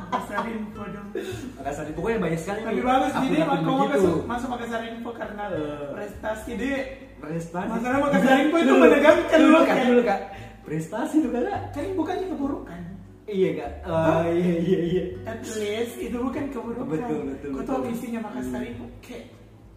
Pasar 0.09 0.47
info 0.47 0.81
dong. 0.85 1.07
Makassar 1.53 1.83
Info. 1.83 1.95
pokoknya 1.95 2.17
banyak 2.19 2.39
sekali 2.39 2.59
tapi 2.61 2.73
nih 2.73 2.83
bagus 2.83 3.11
jadi 3.13 3.27
begitu. 3.43 3.85
masuk 3.85 4.15
masuk 4.25 4.47
Makassar 4.49 4.81
info 4.83 5.09
karena 5.11 5.43
Eh. 5.49 5.87
prestasi 5.91 6.51
deh 6.55 6.79
prestasi. 7.19 7.69
Masalah 7.69 7.99
Makassar 8.01 8.35
Info 8.41 8.57
itu 8.57 8.73
menegangkan 8.73 9.39
dulu 9.39 9.57
kak 9.59 9.67
kan? 9.69 9.85
dulu 9.85 10.01
kak. 10.03 10.19
Prestasi 10.63 11.15
tuh 11.19 11.29
kak. 11.29 11.61
Kan 11.69 11.83
bukannya 11.93 12.25
keburukan 12.27 12.79
iya 13.25 13.50
kak. 13.56 13.72
Ah, 13.84 14.27
iya 14.27 14.56
iya 14.60 14.80
iya. 14.84 15.03
At 15.24 15.39
least. 15.44 15.96
Itu 15.98 16.18
bukan 16.20 16.44
keburukan 16.50 16.88
Betul, 16.88 17.20
betul, 17.30 17.50
kau 17.53 17.63
tahu 17.63 17.82
isinya 17.88 18.20
Makassar 18.22 18.62
info 18.62 18.86
kayak 19.00 19.32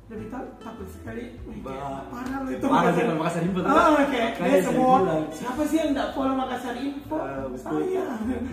lebih 0.07 0.31
tahu 0.31 0.45
takut 0.59 0.87
sekali. 0.87 1.35
Bah. 1.61 2.07
parah 2.07 2.39
loh 2.43 2.51
itu. 2.51 2.67
Parah 2.67 2.91
sih 2.91 3.03
Makassar 3.03 3.43
Info 3.43 3.59
tuh, 3.59 3.71
ah, 3.71 4.07
Kak. 4.07 4.31
kayak 4.39 4.61
semua 4.63 4.99
siapa 5.35 5.63
sih 5.67 5.77
yang 5.77 5.91
nggak 5.93 6.09
follow 6.15 6.35
Makassar 6.35 6.75
info? 6.79 7.17
Betul. 7.19 7.59
saya. 7.59 8.05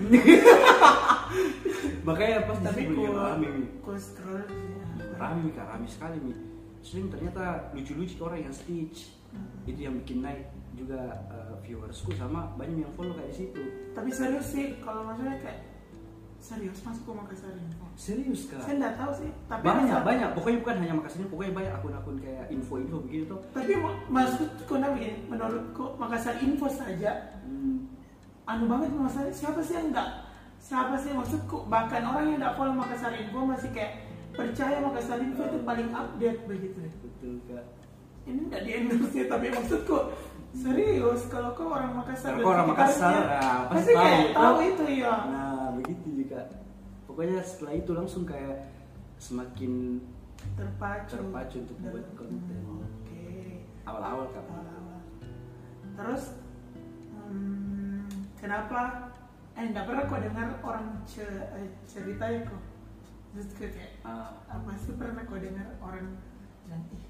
Makanya 2.07 2.37
pas 2.45 2.57
tapi 2.59 2.81
Mi. 2.89 3.05
ku 3.81 3.91
scroll 3.95 4.41
ya. 4.41 4.85
rame 5.15 5.49
kak. 5.53 5.65
Rame 5.69 5.85
sekali 5.87 6.17
mi. 6.19 6.33
Sering 6.83 7.07
ternyata 7.07 7.71
lucu-lucu 7.71 8.17
orang 8.19 8.43
yang 8.43 8.53
stitch 8.53 9.13
Hmm. 9.33 9.65
itu 9.65 9.89
yang 9.89 9.97
bikin 10.05 10.21
naik 10.21 10.45
juga 10.77 11.09
uh, 11.33 11.52
viewersku 11.63 12.11
sama 12.13 12.51
banyak 12.53 12.77
yang 12.79 12.93
follow 12.93 13.11
kayak 13.11 13.29
di 13.29 13.37
situ. 13.39 13.61
Tapi 13.91 14.09
serius 14.09 14.45
sih 14.45 14.65
kalau 14.79 15.03
maksudnya 15.03 15.39
kayak 15.39 15.59
serius? 16.37 16.83
Masuk 16.83 17.03
ke 17.03 17.11
Makassar 17.15 17.55
Info 17.55 17.85
serius 17.95 18.41
kak? 18.45 18.59
Saya 18.59 18.75
nggak 18.77 18.95
tahu 18.97 19.11
sih 19.15 19.29
tapi 19.47 19.63
banyak 19.63 19.87
masa- 19.89 20.03
banyak. 20.03 20.29
Pokoknya 20.35 20.57
bukan 20.59 20.75
hanya 20.77 20.93
Makassar 20.93 21.17
ini 21.17 21.29
pokoknya 21.29 21.53
banyak 21.53 21.73
akun-akun 21.73 22.15
kayak 22.19 22.45
info-info 22.49 22.97
begitu 23.01 23.23
tuh. 23.25 23.39
Tapi 23.49 23.71
ma- 23.75 23.99
maksudku 24.11 24.73
nah 24.75 24.89
begini 24.91 25.15
menurutku 25.25 25.85
Makassar 25.95 26.35
Info 26.37 26.67
saja 26.67 27.11
hmm, 27.41 27.75
anu 28.43 28.63
banget 28.67 28.91
masalah 28.91 29.31
siapa 29.31 29.63
sih 29.63 29.73
yang 29.73 29.87
enggak 29.89 30.09
siapa 30.59 30.95
sih 30.95 31.11
maksudku? 31.11 31.63
Bahkan 31.65 32.01
orang 32.03 32.25
yang 32.27 32.37
enggak 32.43 32.55
follow 32.55 32.75
Makassar 32.75 33.15
Info 33.15 33.39
masih 33.41 33.71
kayak 33.71 34.03
percaya 34.31 34.83
Makassar 34.83 35.23
Info 35.23 35.41
itu 35.41 35.63
paling 35.63 35.89
update 35.89 36.39
begitu. 36.43 36.79
Betul 36.99 37.39
kak. 37.47 37.63
Ini 38.23 38.39
enggak 38.41 38.61
di 38.63 38.71
endorse 38.73 39.15
ya 39.15 39.25
tapi 39.27 39.47
maksudku 39.47 39.95
serius? 40.53 41.21
Kalau 41.27 41.51
kau 41.51 41.67
orang 41.67 41.91
Makassar 41.93 42.37
kau 42.37 42.49
orang 42.49 42.67
Makassar, 42.67 43.13
nah, 43.27 43.57
pasti 43.67 43.89
pasti 43.89 43.91
kayak 43.95 44.21
tahu, 44.31 44.57
itu 44.63 44.85
ya. 44.97 45.13
Nah 45.27 45.51
begitu 45.73 46.07
juga. 46.15 46.41
Pokoknya 47.03 47.39
setelah 47.41 47.73
itu 47.75 47.91
langsung 47.91 48.23
kayak 48.23 48.69
semakin 49.17 50.01
terpacu 50.53 51.13
Terpacu 51.15 51.55
untuk 51.59 51.77
membuat 51.79 52.05
konten. 52.13 52.57
Hmm, 52.59 52.81
oke. 52.81 53.25
Awal-awal 53.83 54.25
kak 54.29 54.43
Awal-awal. 54.43 54.99
terus 55.93 56.23
hmm, 57.11 58.05
kenapa? 58.35 58.81
Eh 59.53 59.63
enggak 59.63 59.85
pernah 59.85 60.03
kok 60.03 60.21
dengar 60.21 60.47
orang 60.59 60.85
ce- 61.03 61.21
eh, 61.53 61.69
cerita 61.85 62.25
ya 62.25 62.41
kok 62.43 62.61
terus 63.29 63.49
kayak 63.53 64.01
Ah, 64.01 64.41
apa 64.47 64.73
sih 64.75 64.93
pernah 64.93 65.21
kau 65.23 65.37
dengar 65.37 65.65
orang 65.79 66.17
bilang 66.63 66.81
ih 66.89 67.05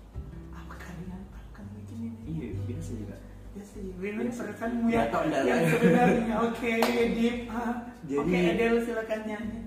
apa 0.52 0.74
kalian 0.74 1.24
akan 1.32 1.66
bikin 1.74 1.98
ini? 2.06 2.20
Iya 2.26 2.48
biasa 2.66 2.92
juga 2.94 3.16
ya 3.54 3.64
sih 3.64 3.86
Win 3.98 4.18
Biasa. 4.20 4.40
perasaanmu 4.44 4.86
ya 4.88 5.04
tahu, 5.08 5.24
nggak 5.30 5.42
yang 5.44 5.62
sebenarnya. 5.70 6.36
Oke 6.42 6.72
deep 7.14 7.38
ah. 7.48 7.74
Jadi- 8.04 8.20
oke 8.20 8.38
Adele 8.50 8.80
silakan 8.82 9.20
nyanyi. 9.24 9.60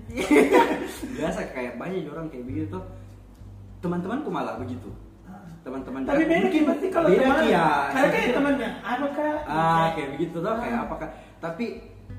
Biasa 1.15 1.39
kayak 1.49 1.73
banyak 1.75 2.03
orang 2.05 2.27
kayak 2.27 2.45
begitu. 2.45 2.67
Tuh 2.69 2.83
teman-temanku 3.79 4.27
malah 4.27 4.57
begitu. 4.57 4.91
Ah. 5.23 5.43
teman-teman 5.61 6.01
tapi 6.01 6.23
beda 6.23 6.47
gimana 6.47 6.79
sih 6.79 6.87
kalau 6.87 7.07
teman? 7.09 7.43
ya 7.45 7.91
karena 7.91 8.07
kayak 8.09 8.29
temannya 8.31 8.69
apakah 8.79 9.31
ah 9.43 9.87
kayak 9.91 10.09
begitu 10.15 10.35
tuh 10.37 10.55
kayak 10.55 10.71
Ah. 10.73 10.83
apakah 10.83 11.09
tapi 11.37 11.65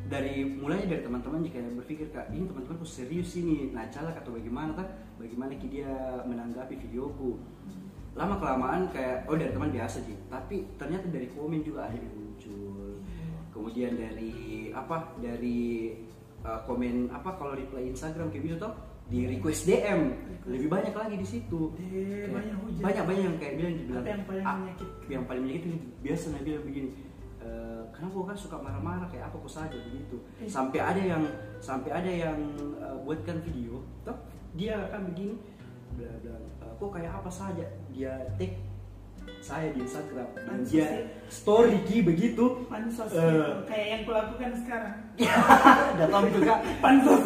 dari 0.04 0.44
mulainya 0.44 0.86
dari 0.88 1.02
teman-teman 1.02 1.40
jika 1.42 1.56
berpikir 1.74 2.08
kak 2.08 2.28
ini 2.28 2.44
teman-temanku 2.44 2.84
serius 2.84 3.32
ini. 3.34 3.72
Nah 3.72 3.88
calak 3.88 4.16
atau 4.16 4.32
bagaimana 4.32 4.72
tak 4.72 4.88
bagaimana 5.16 5.52
ki 5.54 5.68
dia 5.70 5.88
menanggapi 6.24 6.76
videoku 6.78 7.40
lama 8.18 8.34
kelamaan 8.42 8.90
kayak 8.90 9.30
oh 9.30 9.38
dari 9.38 9.54
teman 9.54 9.70
biasa 9.70 10.02
sih. 10.02 10.18
Tapi 10.26 10.74
ternyata 10.74 11.06
dari 11.06 11.30
komen 11.30 11.62
juga 11.62 11.86
ada 11.86 11.94
yang 11.94 12.10
muncul 12.10 12.98
kemudian 13.54 13.98
dari 13.98 14.70
apa 14.70 15.18
dari 15.18 15.90
uh, 16.46 16.62
komen 16.62 17.10
apa 17.10 17.34
kalau 17.34 17.58
reply 17.58 17.90
Instagram 17.90 18.30
kayak 18.30 18.44
gitu 18.46 18.56
tuh 18.62 18.74
di 19.08 19.24
request 19.24 19.64
DM 19.64 20.00
lebih 20.44 20.68
banyak 20.68 20.92
lagi 20.92 21.16
di 21.16 21.26
situ. 21.26 21.72
Eh, 21.80 22.28
banyak 22.28 22.56
hujat. 22.60 22.82
banyak 22.84 23.04
banyak 23.08 23.24
yang 23.24 23.36
kayak 23.40 23.54
bilang 23.56 23.74
dibilang 23.74 24.04
Apa 24.04 24.10
yang 24.12 24.24
paling 24.28 24.44
"Ah, 24.44 24.56
menyakitkan?" 24.60 25.08
yang 25.08 25.24
paling 25.24 25.42
menyakitkan 25.48 25.72
biasa 26.04 26.24
bilang 26.44 26.64
begini 26.68 26.88
"E, 27.40 27.48
kenapa 27.88 28.12
kau 28.12 28.26
kan 28.28 28.36
suka 28.36 28.56
marah-marah 28.60 29.08
kayak 29.08 29.24
apa 29.32 29.36
kau 29.40 29.48
saja 29.48 29.76
begitu? 29.80 30.16
Eh. 30.44 30.48
sampai 30.48 30.78
ada 30.84 31.00
yang 31.00 31.22
sampai 31.58 31.90
ada 31.90 32.10
yang 32.10 32.38
uh, 32.78 32.96
buatkan 33.02 33.40
video 33.40 33.80
toh 34.04 34.16
dia 34.56 34.76
kan 34.92 35.08
begini 35.08 35.40
bilang, 35.94 36.18
bilang 36.18 36.42
"E, 36.42 36.66
kok 36.68 36.90
kayak 36.90 37.12
apa 37.14 37.30
saja? 37.30 37.64
Dia 37.88 38.12
tag 38.34 38.52
saya 39.38 39.68
di 39.70 39.80
Instagram. 39.80 40.28
Dan 40.34 40.58
dia 40.64 40.82
ya. 40.82 40.88
story 41.28 41.78
ki 41.84 42.02
begitu. 42.02 42.64
Pansos 42.66 43.08
Eh. 43.08 43.20
gitu. 43.20 43.52
kayak 43.64 43.86
yang 43.88 44.02
kulakukan 44.02 44.50
sekarang. 44.58 44.96
Tahu 46.08 46.24
itu 46.26 46.40
kak 46.42 46.60
pansos. 46.78 47.22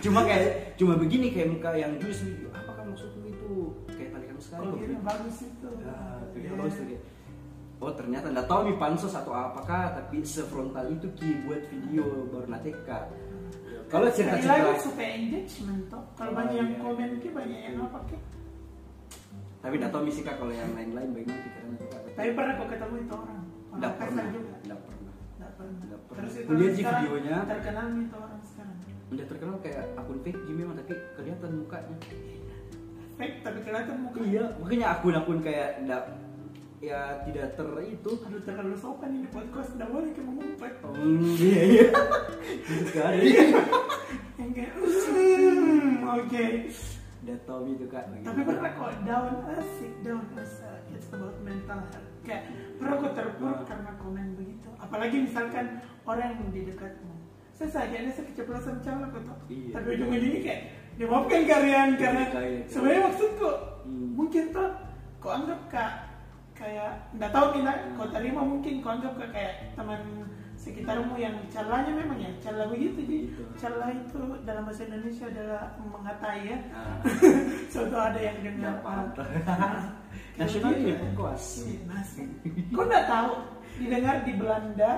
Cuma 0.00 0.20
kayak 0.22 0.74
cuma 0.74 0.94
begini 0.96 1.30
kayak 1.30 1.48
muka 1.52 1.70
yang 1.72 1.92
video 1.98 2.50
apa 2.50 2.70
kan 2.72 2.84
maksudmu 2.88 3.26
itu? 3.26 3.52
Kayak 3.88 4.10
sekali 4.40 4.58
kalau 4.58 4.72
kok 4.72 4.80
gitu 4.80 4.86
begitu. 4.88 5.04
bagus 5.04 5.36
itu. 5.40 5.68
Nah, 5.78 5.92
Ya. 6.22 6.30
video 6.32 6.54
bagus 6.56 6.74
tuh 6.74 6.86
kayak. 6.88 7.02
Oh 7.78 7.90
ternyata 7.90 8.26
nggak 8.28 8.46
tahu 8.46 8.60
nih 8.64 8.76
pansos 8.78 9.10
atau 9.10 9.32
apakah 9.32 9.82
tapi 9.92 10.22
sefrontal 10.22 10.86
itu 10.86 11.06
ki 11.12 11.42
buat 11.42 11.66
video 11.66 12.06
baru 12.30 12.46
nateka 12.48 13.10
kalau 13.92 14.08
Sekali 14.08 14.24
lagi 14.24 14.40
cerita-cerita 14.40 14.80
supaya 14.80 15.10
engagement 15.20 15.82
toh. 15.92 16.02
Kalau 16.16 16.30
Oh, 16.32 16.36
banyak 16.40 16.56
yang 16.56 16.70
iya. 16.72 16.80
komen 16.80 17.10
ki 17.20 17.28
banyak 17.28 17.60
yang 17.60 17.76
apa 17.84 18.00
ki 18.08 18.16
tapi 19.62 19.78
nggak 19.78 19.92
tahu 19.94 20.02
misi 20.02 20.26
kak 20.26 20.42
kalau 20.42 20.50
yang 20.50 20.74
lain-lain 20.74 21.08
bagaimana 21.14 21.38
pikirannya. 21.38 21.86
Kak 21.86 22.00
tapi 22.18 22.30
pernah 22.34 22.52
kok 22.58 22.68
ketemu 22.74 22.94
itu 22.98 23.14
orang. 23.14 23.42
Makassar 23.70 23.94
pernah. 23.94 24.24
nggak 24.26 24.80
pernah. 24.82 25.14
Nggak 25.38 25.52
pernah. 26.02 26.18
Terus 26.18 26.34
itu 26.34 26.50
orang 26.50 26.74
sih 26.74 26.82
videonya. 26.82 27.36
terkenal 27.46 27.86
itu 27.94 28.16
orang 28.18 28.40
sekarang. 28.42 28.76
Udah 29.14 29.26
terkenal 29.30 29.56
kayak 29.62 29.84
akun 29.94 30.18
fake 30.26 30.40
memang 30.50 30.74
tapi 30.74 30.92
kelihatan 31.14 31.50
mukanya. 31.62 31.96
Fake 33.14 33.36
tapi 33.46 33.58
kelihatan 33.62 33.96
muka 34.02 34.18
iya 34.26 34.44
makanya 34.58 34.86
akun-akun 34.98 35.38
kayak 35.46 35.68
nggak 35.86 36.02
ya 36.82 37.22
tidak 37.22 37.54
ter 37.54 37.68
itu. 37.86 38.10
Aduh 38.20 38.42
terlalu 38.42 38.74
sopan 38.74 39.14
ini 39.14 39.28
podcast. 39.28 39.78
Udah 39.78 39.88
boleh 39.88 40.10
kayak 40.10 40.26
mengumpat 40.26 40.72
Hmm, 40.82 41.22
iya 41.38 41.62
iya. 41.64 41.86
Gitu 42.62 42.90
kayak 42.92 44.72
hmm, 44.74 46.02
oke. 46.04 46.44
Udah 47.22 47.38
tahu 47.46 47.62
itu 47.70 47.84
kak. 47.86 48.04
Tapi 48.20 48.40
pernah 48.42 48.70
kok 48.72 48.92
down 49.06 49.30
asik 49.48 49.92
down 50.02 50.26
as 50.34 50.58
uh, 50.60 50.78
it's 50.90 51.06
about 51.08 51.38
mental 51.40 51.78
health. 51.80 52.10
Kayak 52.22 52.50
pernah 52.76 52.96
kok 52.98 53.12
terpuruk 53.14 53.56
Ah. 53.56 53.66
karena 53.66 53.90
komen 53.96 54.26
begitu. 54.34 54.68
Apalagi 54.76 55.16
misalkan 55.22 55.66
orang 56.02 56.34
yang 56.34 56.50
di 56.50 56.66
dekatmu. 56.66 57.14
Saya 57.52 57.68
saja 57.70 57.94
ada 57.94 58.10
saya 58.10 58.26
keceplosan 58.26 58.82
calon 58.82 59.06
kok. 59.08 59.22
Iya. 59.46 59.70
tapi 59.70 59.86
ujung-ujungnya 59.94 60.40
kayak 60.40 60.60
dimaafkan 60.92 61.42
kalian 61.44 61.88
karena 61.96 62.24
Kayak- 62.28 62.64
sebenarnya 62.66 63.02
maksudku 63.06 63.50
Hmm. 63.82 64.08
mungkin 64.14 64.44
tuh 64.50 64.70
kau 65.18 65.30
anggap 65.30 65.60
kak 65.68 65.92
kayak 66.62 66.92
nggak 67.12 67.32
tahu 67.34 67.46
nih 67.52 67.62
lah 67.66 67.76
kau 67.98 68.06
terima 68.08 68.40
mungkin 68.40 68.74
kau 68.78 68.94
anggap 68.94 69.12
kak 69.18 69.30
kayak 69.34 69.52
teman 69.74 70.00
sekitarmu 70.54 71.18
yang 71.18 71.34
calanya 71.50 71.90
memang 71.90 72.22
ya 72.22 72.30
cala 72.38 72.70
begitu 72.70 73.02
jadi 73.02 73.18
cala 73.58 73.86
itu 73.90 74.20
dalam 74.46 74.62
bahasa 74.62 74.86
Indonesia 74.86 75.26
adalah 75.26 75.62
mengatai 75.82 76.40
ya 76.46 76.58
Nah, 76.72 77.02
Suatu 77.66 77.96
ada 77.96 78.20
yang 78.20 78.36
dengar 78.38 78.78
Nasional 80.38 80.72
gitu. 80.76 81.06
puas. 81.16 81.44
Iya, 81.64 81.80
nasi. 81.88 82.22
Kau 82.68 82.84
nggak 82.84 83.04
tahu 83.08 83.32
didengar 83.80 84.16
di 84.24 84.32
Belanda, 84.36 84.92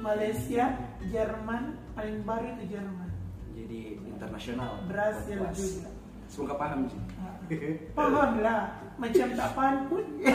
Malaysia, 0.00 0.76
Jerman, 1.08 1.76
paling 1.92 2.20
baru 2.22 2.52
itu 2.56 2.76
Jerman. 2.76 3.08
jadi 3.52 3.80
internasional 4.06 4.80
Brasil 4.86 5.40
juga. 5.50 5.88
Semoga 6.28 6.54
paham 6.54 6.86
sih 6.86 7.00
Ah, 7.96 8.12
Paham 8.12 8.44
lah, 8.44 8.60
macam 8.96 9.26
tak 9.32 9.50
paham 9.56 9.76
pun. 9.88 10.04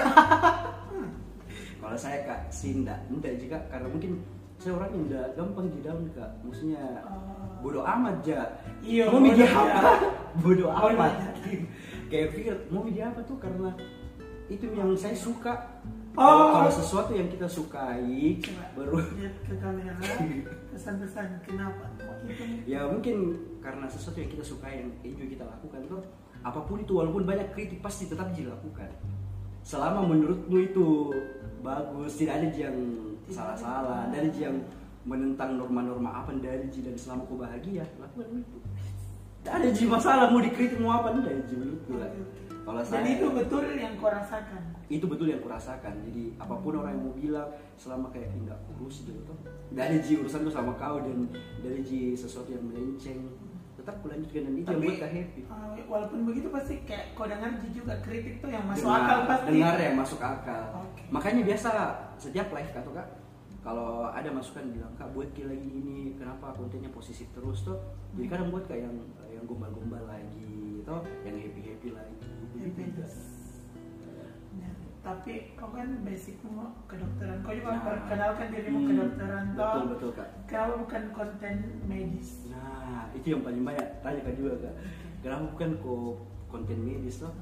kalau 1.77 1.93
saya 1.93 2.25
kak 2.25 2.49
sih 2.49 2.81
enggak. 2.81 2.99
Juga 3.37 3.61
karena 3.69 3.85
mungkin 3.85 4.25
saya 4.57 4.73
orang 4.73 4.89
yang 4.91 5.03
enggak 5.05 5.27
gampang 5.35 5.67
di 5.69 5.79
down 5.81 6.01
kak. 6.11 6.31
Maksudnya 6.41 6.83
Ah. 7.05 7.61
bodoh 7.61 7.85
amat 7.85 8.17
ja 8.25 8.41
Iya, 8.81 9.07
mau 9.07 9.21
media 9.21 9.45
apa? 9.47 9.91
bodoh 10.43 10.67
amat. 10.67 11.13
kayak 12.09 12.33
pikir 12.33 12.55
mau 12.67 12.81
media 12.81 13.07
apa 13.07 13.21
tuh? 13.23 13.37
Karena 13.37 13.69
itu 14.49 14.65
yang 14.73 14.91
saya 14.97 15.13
suka. 15.13 15.53
Oh. 16.13 16.21
kalau, 16.21 16.45
kalau 16.61 16.71
sesuatu 16.71 17.09
yang 17.13 17.25
kita 17.25 17.49
sukai 17.49 18.37
Coba 18.37 18.63
baru 18.77 19.01
lihat 19.17 19.33
ke 19.49 19.53
kamera, 19.57 19.97
pesan-pesan 20.73 21.45
kenapa? 21.45 21.85
Kok 22.01 22.17
itu 22.25 22.43
nih? 22.43 22.59
ya 22.65 22.81
mungkin 22.89 23.37
karena 23.61 23.85
sesuatu 23.87 24.17
yang 24.17 24.31
kita 24.33 24.43
suka 24.43 24.67
yang 24.67 24.89
enjoy 25.05 25.27
kita 25.29 25.45
lakukan 25.45 25.81
tuh 25.85 26.01
apa 26.43 26.59
pun 26.65 26.83
itu 26.83 26.91
walaupun 26.97 27.23
banyak 27.23 27.53
kritik 27.55 27.79
pasti 27.79 28.09
tetap 28.09 28.33
dilakukan. 28.35 28.89
Selama 29.63 30.03
menurutmu 30.03 30.57
itu 30.59 30.87
bagus 31.63 32.19
tidak 32.19 32.43
ada 32.43 32.47
yang 32.51 32.77
salah-salah 33.31 34.11
dari 34.11 34.27
yang 34.35 34.59
menentang 35.07 35.55
norma-norma 35.55 36.23
apa 36.23 36.35
dari 36.35 36.67
dan 36.67 36.95
selama 36.99 37.23
kau 37.27 37.39
bahagia 37.39 37.87
lakukan 37.95 38.43
itu. 38.43 38.59
Tidak 39.43 39.53
ada 39.59 39.69
ji 39.71 39.83
masalah 39.87 40.31
mau 40.31 40.39
dikritik 40.39 40.79
mau 40.79 40.99
apa 40.99 41.15
tidak 41.19 41.47
ji 41.47 41.55
menurutku 41.55 41.99
kalau 42.63 42.79
Dan 42.79 42.87
saya 42.89 43.07
itu 43.09 43.27
betul 43.29 43.63
yang 43.73 43.93
kau 43.95 44.07
rasakan. 44.07 44.61
itu 44.85 45.05
betul 45.05 45.27
yang 45.27 45.39
kurasakan 45.39 45.93
jadi 46.05 46.23
apa 46.37 46.55
pun 46.55 46.73
orang 46.75 46.93
yang 46.93 47.03
mau 47.03 47.13
bilang 47.13 47.49
selama 47.75 48.07
kayak 48.09 48.29
tidak 48.31 48.57
kurus 48.65 49.01
gitu 49.01 49.19
tuh 49.23 49.35
dari 49.69 49.97
ji 49.99 50.17
urusan 50.17 50.41
tuh 50.41 50.53
sama 50.53 50.71
kau 50.73 50.97
dan 50.97 51.27
dari 51.59 51.81
ji 51.81 52.13
sesuatu 52.13 52.47
yang 52.47 52.63
melenceng 52.63 53.19
tetap 53.73 53.99
kulanjutkan 53.99 54.43
dan 54.43 54.53
itu 54.55 54.67
yang 54.69 54.79
buat 54.81 55.01
happy 55.09 55.41
uh, 55.45 55.75
walaupun 55.87 56.19
begitu 56.23 56.47
pasti 56.47 56.73
kayak 56.83 57.11
kau 57.13 57.25
dengar 57.25 57.51
juga 57.65 57.93
kritik 57.99 58.39
tuh 58.39 58.47
yang 58.47 58.63
masuk 58.63 58.85
Dengar- 58.85 59.03
akal 59.03 59.19
pasti. 59.25 59.47
dengar 59.49 59.75
ya 59.75 59.91
masuk 59.93 60.19
akal 60.21 60.63
Oke. 60.79 61.01
makanya 61.09 61.41
biasa 61.43 61.69
setiap 62.15 62.47
live 62.49 62.71
kak 62.71 62.83
tuh 62.83 62.93
kak 62.93 63.07
kalau 63.59 63.89
ada 64.05 64.29
masukan 64.29 64.67
bilang 64.69 64.93
kak 64.93 65.07
buat 65.09 65.31
lagi 65.33 65.69
ini 65.69 65.97
kenapa 66.13 66.51
kontennya 66.53 66.91
positif 66.91 67.27
terus 67.31 67.63
tuh 67.63 67.79
jadi 68.13 68.23
Hmm. 68.23 68.31
kadang 68.31 68.47
buat 68.51 68.63
kayak 68.65 68.81
yang 68.83 68.95
yang 69.33 69.43
gombal-gombal 69.43 70.03
lagi 70.05 70.53
tuh 70.83 71.01
yang 71.23 71.35
happy 71.35 71.61
happy 71.65 71.89
lagi 71.89 72.12
Happiness. 72.65 73.13
Benar. 74.47 74.73
tapi 75.01 75.33
kau 75.53 75.67
kan 75.67 75.99
basicmu 76.01 76.63
kedokteran 76.85 77.37
kau 77.41 77.51
juga 77.51 77.71
Nah. 77.71 77.83
perkenalkan 77.83 78.47
dirimu 78.49 78.77
Hmm, 78.77 78.89
kedokteran 78.89 79.43
toh 79.51 79.67
betul 79.67 79.83
betul 79.89 80.09
kak 80.13 80.29
kenapa 80.45 80.73
bukan 80.79 81.03
konten 81.11 81.55
medis 81.83 82.29
nah 82.47 83.11
itu 83.11 83.27
yang 83.29 83.41
paling 83.41 83.63
banyak 83.63 83.87
tanya 83.99 84.19
kak 84.21 84.35
juga 84.35 84.53
kak 84.61 84.75
kenapa 85.19 85.43
bukan 85.49 85.69
kok 85.75 86.15
konten 86.47 86.77
medis 86.79 87.19
toh 87.19 87.33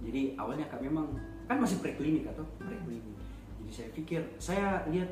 jadi 0.00 0.20
awalnya 0.34 0.66
kak 0.66 0.80
memang 0.80 1.10
kan 1.44 1.58
masih 1.58 1.78
preklinik 1.78 2.24
atau 2.26 2.46
preklinik 2.56 3.02
jadi 3.58 3.70
saya 3.72 3.88
pikir 3.90 4.20
saya 4.36 4.66
lihat 4.86 5.10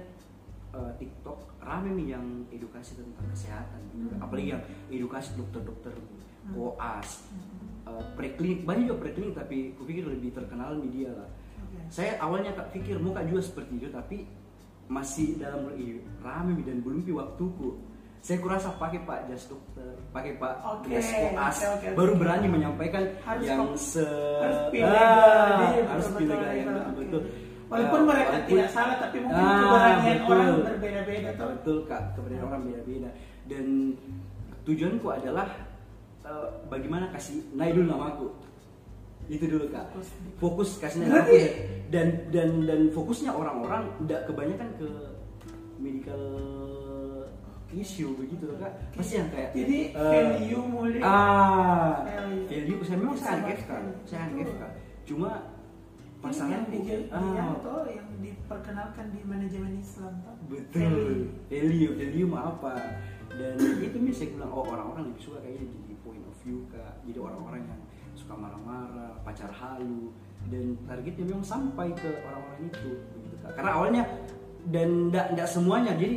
eh, 0.71 0.93
TikTok 0.97 1.39
rame 1.59 1.91
nih 1.95 2.13
yang 2.13 2.25
edukasi 2.49 2.95
tentang 2.95 3.27
kesehatan 3.27 3.81
gitu. 3.91 4.07
Hmm. 4.09 4.21
apalagi 4.21 4.49
yang 4.49 4.63
edukasi 4.89 5.35
dokter-dokter 5.35 5.91
Hmm. 6.47 6.55
koas 6.55 7.27
Hmm. 7.29 7.58
Eh, 7.91 8.03
preklinik 8.13 8.61
banyak 8.63 8.85
juga 8.87 8.99
preklinik 9.03 9.33
tapi 9.35 9.57
kupikir 9.75 10.05
lebih 10.05 10.31
terkenal 10.31 10.77
media 10.77 11.09
lah 11.11 11.29
Oke. 11.59 11.81
saya 11.89 12.17
awalnya 12.19 12.53
kak 12.53 12.69
pikir 12.71 12.97
mau 12.97 13.11
kak 13.11 13.25
juga 13.25 13.41
seperti 13.41 13.73
itu 13.77 13.89
tapi 13.89 14.29
masih 14.87 15.37
dalam 15.37 15.69
rame 16.19 16.61
dan 16.63 16.81
belum 16.81 17.03
pi 17.03 17.13
waktuku 17.13 17.77
saya 18.19 18.41
kurasa 18.41 18.73
pakai 18.75 18.99
pak 19.01 19.21
jas 19.27 19.47
dokter 19.47 19.95
pakai 20.11 20.33
pak 20.37 20.55
Oke, 20.67 20.91
jas 20.91 21.07
koas 21.07 21.57
oke, 21.57 21.67
oke, 21.71 21.89
baru 21.95 22.13
oke. 22.13 22.19
berani 22.19 22.47
menyampaikan 22.47 23.05
Harus 23.23 23.45
yang 23.45 23.61
se 23.75 24.05
harus 24.39 24.59
pilih 24.69 24.91
Ah, 24.91 25.71
harus 25.87 26.09
pilih 26.13 26.35
yang 26.35 26.67
oke. 26.67 26.75
betul-betul 26.75 27.23
walaupun 27.69 28.01
mereka 28.03 28.29
walaupun- 28.33 28.49
tidak 28.49 28.69
salah 28.73 28.97
tapi 28.97 29.17
mungkin 29.21 29.39
Ah, 29.39 29.61
keberanian 29.61 30.17
betul. 30.19 30.33
orang 30.35 30.51
berbeda-beda 30.65 31.31
betul 31.37 31.77
kak 31.87 32.03
keberanian 32.17 32.45
orang 32.45 32.61
beda-beda 32.65 33.11
dan 33.47 33.65
tujuanku 34.65 35.09
adalah 35.11 35.49
eh, 36.29 36.47
bagaimana 36.69 37.09
kasih 37.11 37.41
naik 37.53 37.73
dulu 37.75 37.87
namaku? 37.89 38.27
Itu 39.29 39.45
dulu 39.45 39.67
kak. 39.69 39.93
Fokus. 40.37 40.77
Kasih 40.79 41.03
naik 41.03 41.11
Berarti- 41.11 41.41
namaku 41.41 41.67
dan 41.89 42.07
dan 42.29 42.49
dan 42.69 42.81
fokusnya 42.93 43.33
orang-orang 43.33 43.89
tidak 44.05 44.21
kebanyakan 44.25 44.69
ke 44.77 44.89
medical 45.79 46.23
issue 47.71 48.17
begitu 48.17 48.49
kak. 48.57 48.73
Pasti 48.93 49.15
yang 49.17 49.29
kayak 49.29 49.51
jadi 49.53 49.79
eh, 49.93 50.13
value 50.13 50.65
mulai 50.65 51.01
ah 51.05 52.01
Value. 52.05 52.45
value. 52.49 52.79
Saya 52.81 52.97
memang 52.97 53.17
saya 53.17 53.33
angkat 53.41 53.59
kak. 53.65 53.81
Saya 54.05 54.21
angkat 54.25 54.47
Betul. 54.49 54.57
kak. 54.57 54.73
Cuma 55.05 55.31
pasangan 56.19 56.67
yang 56.75 57.07
ah, 57.15 57.31
yang 57.31 57.51
toh 57.63 57.87
yang 57.87 58.09
diperkenalkan 58.19 59.07
di 59.15 59.21
manajemen 59.23 59.79
Islam 59.79 60.13
toh 60.25 60.35
betul. 60.49 61.29
Value. 61.47 61.93
value. 61.97 62.33
Apa? 62.35 62.73
Dan 63.37 63.55
itu 63.87 63.97
nih 63.97 64.15
saya 64.17 64.29
bilang 64.33 64.51
oh 64.51 64.65
orang-orang 64.65 65.13
lebih 65.13 65.23
suka 65.23 65.39
kayaknya 65.41 65.69
jadi 65.69 65.95
kak 66.69 66.93
jadi 67.05 67.19
orang-orang 67.19 67.63
yang 67.65 67.81
suka 68.15 68.35
marah-marah 68.35 69.13
pacar 69.23 69.51
halu 69.53 70.11
dan 70.49 70.75
targetnya 70.85 71.25
memang 71.27 71.45
sampai 71.45 71.93
ke 71.95 72.11
orang-orang 72.25 72.61
itu 72.67 72.91
begitu 73.13 73.37
kak. 73.41 73.53
Karena 73.55 73.71
awalnya 73.75 74.03
dan 74.69 74.89
tidak 75.11 75.49
semuanya. 75.49 75.93
Jadi 75.95 76.17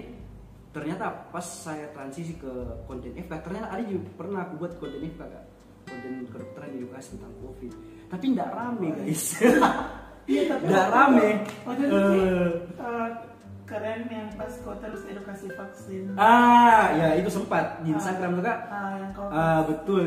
ternyata 0.71 1.05
pas 1.29 1.43
saya 1.43 1.85
transisi 1.91 2.33
ke 2.35 2.47
konten 2.85 3.11
FK 3.13 3.33
ternyata 3.43 3.67
ada 3.69 3.83
juga 3.83 4.07
pernah 4.15 4.39
aku 4.43 4.53
buat 4.57 4.73
konten 4.77 5.01
FK 5.03 5.21
kak. 5.21 5.43
Konten 5.83 6.13
kedokteran 6.27 6.71
edukasi 6.73 7.17
tentang 7.17 7.33
covid. 7.39 7.73
Tapi 8.07 8.23
tidak 8.31 8.49
rame 8.51 8.87
guys. 8.95 9.23
Iya 10.21 10.53
tapi 10.53 10.69
tidak 10.69 10.87
rame. 10.93 11.27
waktu 11.65 11.81
itu 11.81 11.97
eh, 11.97 13.09
keren 13.65 14.01
yang 14.05 14.29
pas 14.37 14.53
kau 14.61 14.77
terus 14.77 15.01
edukasi 15.09 15.49
vaksin. 15.49 16.13
Ah, 16.13 16.93
ya 16.93 17.17
itu 17.17 17.25
sempat 17.27 17.81
di 17.81 17.89
Ah. 17.89 17.97
Instagram 17.97 18.37
tuh 18.37 18.45
kak. 18.45 18.59
Ah, 18.69 18.93
yang 19.01 19.11
kau 19.17 19.27
Ah, 19.27 19.59
betul. 19.65 20.05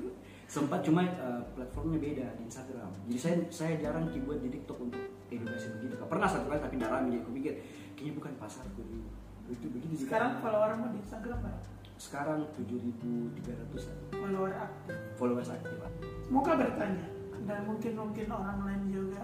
Sempat 0.55 0.87
cuma 0.87 1.03
eh, 1.03 1.43
platformnya 1.53 1.99
beda 1.99 2.27
di 2.39 2.43
Instagram. 2.47 2.87
Jadi 3.11 3.19
saya 3.19 3.37
saya 3.51 3.73
jarang 3.77 4.07
dibuat 4.07 4.39
di 4.39 4.55
TikTok 4.55 4.79
untuk 4.81 5.03
edukasi 5.27 5.67
begitu. 5.75 5.99
Pernah 5.99 6.29
satu 6.31 6.47
kali 6.47 6.63
tapi 6.63 6.79
rame. 6.79 7.11
Jadi 7.11 7.19
aku 7.19 7.31
pikir 7.35 7.53
kayaknya 7.93 8.13
bukan 8.15 8.33
pasarku 8.39 8.81
dulu. 8.81 9.09
Itu 9.45 9.67
Kak. 9.67 9.99
sekarang 9.99 10.31
followermu 10.39 10.87
di 10.95 10.99
Instagram 11.03 11.39
berapa? 11.43 11.69
sekarang 11.95 12.43
7.300 12.59 13.87
Follower 14.11 14.51
aktif. 14.53 14.97
followers 15.15 15.47
aktif. 15.49 15.79
Muka 16.27 16.59
bertanya 16.59 17.07
dan 17.45 17.61
mungkin 17.67 17.93
mungkin 17.95 18.27
orang 18.31 18.59
lain 18.65 18.83
juga 18.91 19.23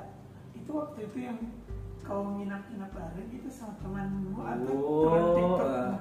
itu 0.52 0.70
waktu 0.70 1.02
itu 1.02 1.18
yang 1.24 1.38
kau 2.00 2.22
nginap-nginap 2.30 2.92
bareng 2.92 3.30
itu 3.32 3.48
sama 3.50 3.74
temanmu 3.82 4.38
atau 4.38 4.70
teman 5.02 5.22
Oh, 5.26 5.34
TikTok? 5.34 5.66
eh, 5.66 5.94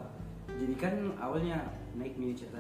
jadi 0.62 0.76
kan 0.78 0.94
awalnya 1.18 1.58
naik 1.96 2.14
mini 2.18 2.38
cerita 2.38 2.60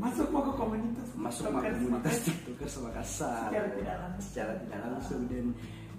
Masuk 0.00 0.26
mau 0.32 0.42
ke 0.48 0.52
komunitas. 0.56 1.08
Masuk 1.12 1.42
ke 1.52 1.60
komunitas. 1.60 2.16
tiktokers 2.24 2.74
Makassar 2.80 3.52
Secara 3.52 3.68
tidak 3.76 3.96
langsung. 4.00 4.24
secara 4.24 4.52
tidak 4.56 4.80
langsung. 4.88 5.20
Dan 5.28 5.44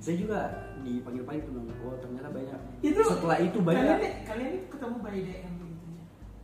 saya 0.01 0.15
juga 0.17 0.39
dipanggil-panggil 0.81 1.43
bilang 1.45 1.67
oh 1.85 1.95
ternyata 2.01 2.29
banyak. 2.33 2.59
Itu 2.81 2.99
setelah 3.05 3.37
itu 3.37 3.57
banyak. 3.61 3.85
Kalian, 3.85 4.01
ini- 4.01 4.19
kalian 4.25 4.53
ketemu 4.73 4.95
by 4.97 5.17
DM 5.21 5.53
begitu 5.61 5.69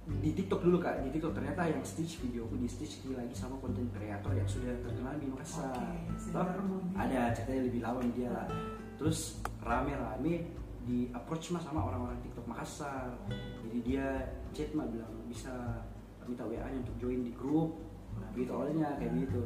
di 0.07 0.29
TikTok 0.31 0.61
dulu 0.63 0.77
kak. 0.79 1.03
Di 1.03 1.09
TikTok. 1.11 1.33
Ternyata 1.35 1.61
yang 1.67 1.83
stitch 1.83 2.23
videoku 2.23 2.55
di 2.55 2.67
stitch 2.69 3.03
lagi 3.11 3.35
sama 3.35 3.59
konten 3.59 3.91
kreator 3.91 4.31
yang 4.31 4.47
sudah 4.47 4.71
terkenal 4.79 5.13
di 5.19 5.27
Makassar. 5.27 5.75
Bermobil. 6.31 6.95
ada 6.95 7.35
ceritanya 7.35 7.61
lebih 7.67 7.81
lama 7.83 7.99
dia 8.15 8.29
lah. 8.31 8.47
Terus 8.95 9.41
rame-rame 9.59 10.47
di 10.87 11.11
approach 11.11 11.51
mah 11.51 11.59
sama 11.59 11.83
orang-orang 11.83 12.21
TikTok 12.23 12.47
Makassar. 12.47 13.11
Jadi 13.67 13.77
dia 13.83 14.05
chat 14.55 14.71
mah 14.71 14.87
bilang 14.87 15.11
bisa 15.27 15.83
minta 16.27 16.43
WA 16.43 16.61
nya 16.63 16.79
untuk 16.79 16.97
join 16.97 17.21
di 17.21 17.31
grup. 17.31 17.79
Gitu 18.33 18.51
awalnya 18.51 18.93
kayak 18.95 19.13
gitu. 19.17 19.41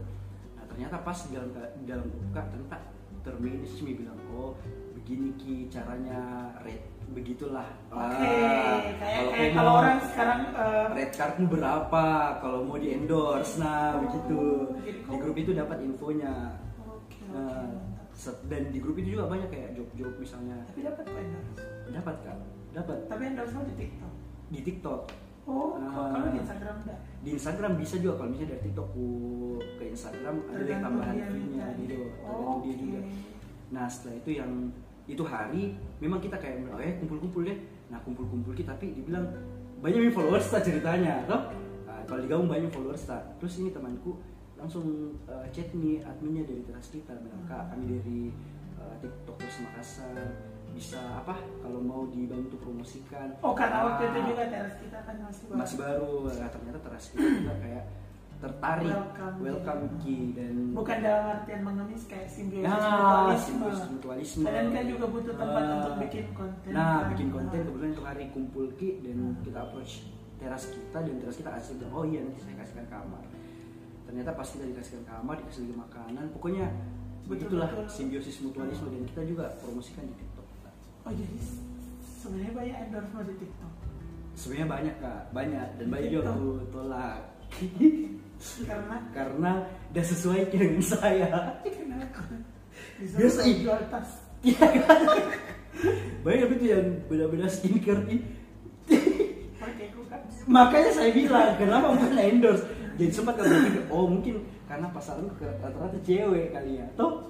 Nah 0.54 0.64
ternyata 0.66 0.96
pas 1.00 1.18
di 1.22 1.32
dalam 1.32 1.50
di 1.52 1.86
dalam 1.86 2.06
buka 2.08 2.42
ternyata 2.46 2.78
termanage 3.22 3.78
mi 3.80 3.94
bilang 3.94 4.18
oh 4.32 4.58
begini 4.92 5.30
ki 5.38 5.70
caranya 5.70 6.20
red 6.60 6.82
begitulah. 7.12 7.68
Oke, 7.92 8.24
Ah, 8.24 8.80
kalau 8.96 9.32
kayak 9.32 9.52
kalau 9.52 9.72
orang 9.78 10.00
sekarang 10.02 10.42
eh, 10.50 10.86
red 10.96 11.12
cardmu 11.12 11.46
berapa? 11.48 12.06
Kalau 12.40 12.60
mau 12.64 12.76
di 12.76 12.90
endorse 12.90 13.60
nah 13.60 13.94
Oh, 13.94 14.08
begitu. 14.08 14.40
di 14.82 15.16
grup 15.20 15.36
itu 15.36 15.52
dapat 15.52 15.78
infonya. 15.82 16.56
Oke. 16.82 17.20
Nah, 17.30 17.68
set- 18.12 18.40
dan 18.48 18.72
di 18.72 18.80
grup 18.80 18.96
itu 18.96 19.14
juga 19.14 19.28
banyak 19.28 19.48
kayak 19.48 19.76
job-job 19.76 20.14
misalnya. 20.18 20.56
Tapi 20.66 20.80
dapat 20.82 21.04
kok 21.04 21.20
endorse. 21.20 21.62
dapat 21.92 22.16
kan 22.24 22.38
dapat. 22.72 22.98
Tapi 23.06 23.22
endorse 23.26 23.54
di 23.62 23.76
TikTok. 23.78 24.14
di 24.48 24.60
TikTok 24.62 25.02
Oh, 25.42 25.74
Ah. 25.76 26.14
kalau 26.14 26.30
di 26.30 26.40
Instagram 26.40 26.76
enggak. 26.86 27.00
di 27.22 27.30
Instagram 27.34 27.72
bisa 27.76 27.96
juga 27.98 28.14
kalau 28.16 28.30
misalnya 28.30 28.50
dari 28.54 28.64
TikTok 28.64 28.88
ke 29.76 29.84
Instagram 29.90 30.36
ada 30.48 30.64
yang 30.64 30.82
tambahan 30.82 31.16
fee-nya 31.18 31.66
gitu 31.76 31.96
Oh, 31.98 32.06
tergantung 32.22 32.60
dia 32.62 32.76
juga. 32.78 33.00
Nah 33.72 33.86
setelah 33.86 34.16
itu 34.18 34.32
yang 34.38 34.52
itu 35.06 35.24
hari 35.26 35.64
memang 35.98 36.22
kita 36.22 36.38
kayak 36.38 36.62
bilang, 36.62 36.78
eh 36.78 36.94
kumpul-kumpul 36.98 37.42
deh. 37.42 37.58
Nah 37.90 37.98
kumpul-kumpul 38.02 38.54
kita 38.54 38.72
tapi 38.72 38.94
dibilang 38.94 39.26
banyak 39.82 40.10
nih 40.10 40.14
followers 40.14 40.46
tak 40.48 40.62
ceritanya 40.62 41.26
toh. 41.26 41.42
Nah, 41.84 42.06
kalau 42.06 42.22
digabung 42.22 42.46
banyak 42.46 42.70
followers 42.70 43.04
tak 43.04 43.22
terus 43.38 43.58
ini 43.58 43.74
temanku 43.74 44.22
langsung 44.56 45.18
eh, 45.26 45.46
chat 45.50 45.74
nih 45.74 46.06
adminnya 46.06 46.46
dari 46.46 46.62
teras 46.62 46.94
kita 46.94 47.18
bilang 47.18 47.42
kak 47.50 47.74
kami 47.74 47.98
dari 47.98 48.20
eh, 48.78 48.96
TikTok 49.02 49.42
Makassar 49.42 50.18
bisa 50.72 51.00
apa 51.16 51.34
kalau 51.58 51.80
mau 51.80 52.04
dibantu 52.08 52.56
promosikan 52.58 53.32
Oh, 53.40 53.52
karena 53.52 53.84
waktu 53.86 54.04
itu 54.06 54.18
Ah, 54.18 54.26
juga 54.26 54.44
teras 54.48 54.76
kita 54.78 54.98
kan 55.02 55.16
masih 55.20 55.44
baru. 55.46 55.58
masih 55.58 55.76
baru 55.78 56.12
nah, 56.30 56.50
ternyata 56.50 56.80
teras 56.82 57.04
kita 57.08 57.22
juga 57.38 57.56
kayak 57.58 57.84
tertarik 58.38 58.90
Welcome. 58.90 59.36
welcome 59.40 59.84
Ki 60.00 60.18
dan 60.32 60.54
Bukan 60.74 60.98
dalam 61.00 61.26
artian 61.32 61.62
mengemis 61.62 62.04
kayak 62.06 62.26
simbiosis 62.26 62.66
nah 62.66 63.30
mutualisme. 63.30 63.66
mutualisme 63.92 64.44
Kalian 64.44 64.68
kan 64.72 64.86
juga 64.88 65.06
butuh 65.08 65.34
tempat 65.36 65.62
Ah. 65.62 65.74
untuk 65.76 65.94
bikin 66.02 66.26
konten. 66.32 66.70
nah 66.72 66.82
kan? 66.98 67.10
bikin 67.12 67.28
konten 67.30 67.54
Ah. 67.54 67.64
kebetulan 67.64 67.92
itu 67.92 68.04
hari 68.04 68.24
kumpul 68.32 68.66
Ki 68.74 68.90
dan 69.00 69.16
Hmm. 69.16 69.36
kita 69.42 69.60
approach 69.62 69.94
teras 70.36 70.64
kita 70.68 71.00
dan 71.00 71.16
teras 71.18 71.36
kita 71.36 71.50
kasih 71.52 71.74
bilang 71.78 71.94
oh 71.94 72.04
iya 72.04 72.20
nanti 72.20 72.40
saya 72.40 72.56
kasihkan 72.58 72.88
kamar 72.90 73.24
ternyata 74.04 74.30
pas 74.34 74.48
kita 74.48 74.66
dikasihkan 74.66 75.04
kamar 75.06 75.36
dikasih 75.38 75.62
makanan 75.72 76.26
pokoknya 76.34 76.66
begitulah 77.24 77.70
simbiosis 77.86 78.42
mutualisme 78.42 78.90
dan 78.90 79.06
kita 79.06 79.22
juga 79.24 79.46
promosikan 79.62 80.04
di 80.04 80.18
Oh 81.06 81.14
jadi 81.14 81.38
sebenarnya 82.22 82.54
banyak 82.54 82.78
endorsement 82.88 83.26
di 83.28 83.36
TikTok. 83.42 83.74
sebenarnya 84.32 84.68
banyak 84.72 84.96
kak 85.04 85.22
banyak 85.36 85.68
dan 85.76 85.88
banyak 85.92 86.10
juga 86.10 86.32
aku 86.32 86.50
tolak 86.72 87.20
Karena 88.42 88.98
karena 89.14 89.52
udah 89.94 90.06
sesuai 90.06 90.50
dengan 90.50 90.82
saya 90.82 91.62
kenapa? 91.62 92.26
Biasa, 92.98 93.42
jual 93.46 93.82
tas. 93.94 94.10
Iya 94.42 94.66
kan? 94.82 95.02
Banyak 96.26 96.48
itu 96.58 96.66
yang 96.66 96.86
beda-beda 97.06 97.46
skincare 97.46 98.02
nih. 98.10 98.22
Kan. 100.10 100.22
Makanya 100.50 100.92
saya 100.98 101.10
bilang 101.14 101.54
kenapa 101.62 101.94
bukan 101.94 102.18
endorse. 102.18 102.66
Jadi 102.98 103.14
sempat 103.14 103.38
kalau 103.38 103.50
berpikir, 103.50 103.84
oh 103.94 104.06
mungkin 104.10 104.36
karena 104.66 104.88
pasaran 104.90 105.30
rata-rata 105.38 105.98
cewek 106.02 106.54
kali 106.54 106.82
ya. 106.82 106.88
Toh 106.98 107.30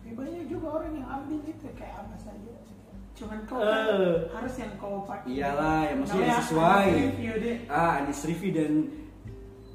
Tapi 0.00 0.12
banyak 0.16 0.44
juga 0.48 0.80
orang 0.80 0.92
yang 0.96 1.06
ambil 1.08 1.40
itu 1.44 1.68
kayak 1.76 2.00
apa. 2.00 2.14
Cuman 3.14 3.38
kau 3.44 3.58
kan 3.58 3.86
harus 4.28 4.54
yang 4.56 4.72
kau 4.74 4.96
pakai. 5.02 5.30
Iyalah, 5.32 5.78
yang 5.86 5.98
maksudnya 6.00 6.26
Namanya 6.26 6.42
sesuai. 6.42 6.86
Review 6.90 7.32
deh. 7.38 7.56
ah 7.66 7.90
Anis 7.98 8.20
review 8.24 8.50
dan 8.50 8.72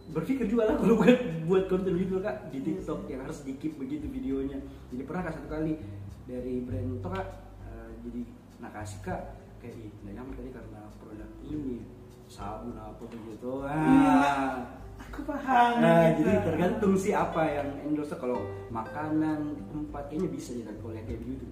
berpikir 0.09 0.45
juga 0.45 0.63
lah 0.65 0.75
kalau 0.75 0.97
buat 0.97 1.17
buat 1.45 1.63
konten 1.65 1.93
gitu 1.93 2.17
kak 2.17 2.49
di 2.49 2.59
TikTok 2.59 3.05
yang 3.07 3.21
harus 3.21 3.43
di 3.43 3.53
keep 3.55 3.77
begitu 3.77 4.05
videonya. 4.05 4.57
Jadi 4.89 5.01
pernah 5.03 5.21
kan 5.23 5.33
satu 5.33 5.47
kali 5.47 5.77
dari 6.25 6.61
brand 6.61 6.97
itu 6.97 7.07
kak 7.07 7.27
eh, 7.63 7.89
jadi 8.01 8.21
nak 8.57 8.71
kasih 8.75 8.99
kak 8.99 9.21
kayak 9.57 9.75
ih 9.77 9.91
nggak 9.99 10.13
nyaman 10.13 10.33
tadi 10.33 10.49
karena 10.49 10.79
produk 10.95 11.29
ini 11.43 11.77
sabun 12.25 12.73
apa 12.73 13.03
begitu 13.03 13.51
Iya. 13.59 14.13
ah 14.13 14.55
aku 14.99 15.19
paham 15.25 15.71
Nah, 15.79 16.11
gitu. 16.11 16.25
jadi 16.25 16.43
tergantung 16.43 16.93
sih 16.93 17.11
apa 17.11 17.41
yang 17.45 17.67
endorse 17.81 18.13
kalau 18.13 18.39
makanan 18.69 19.39
tempat 19.65 20.03
kayaknya 20.07 20.29
bisa 20.29 20.51
ya 20.53 20.69
kalau 20.71 20.91
yang 20.91 21.05
kayak 21.05 21.21
begitu 21.21 21.45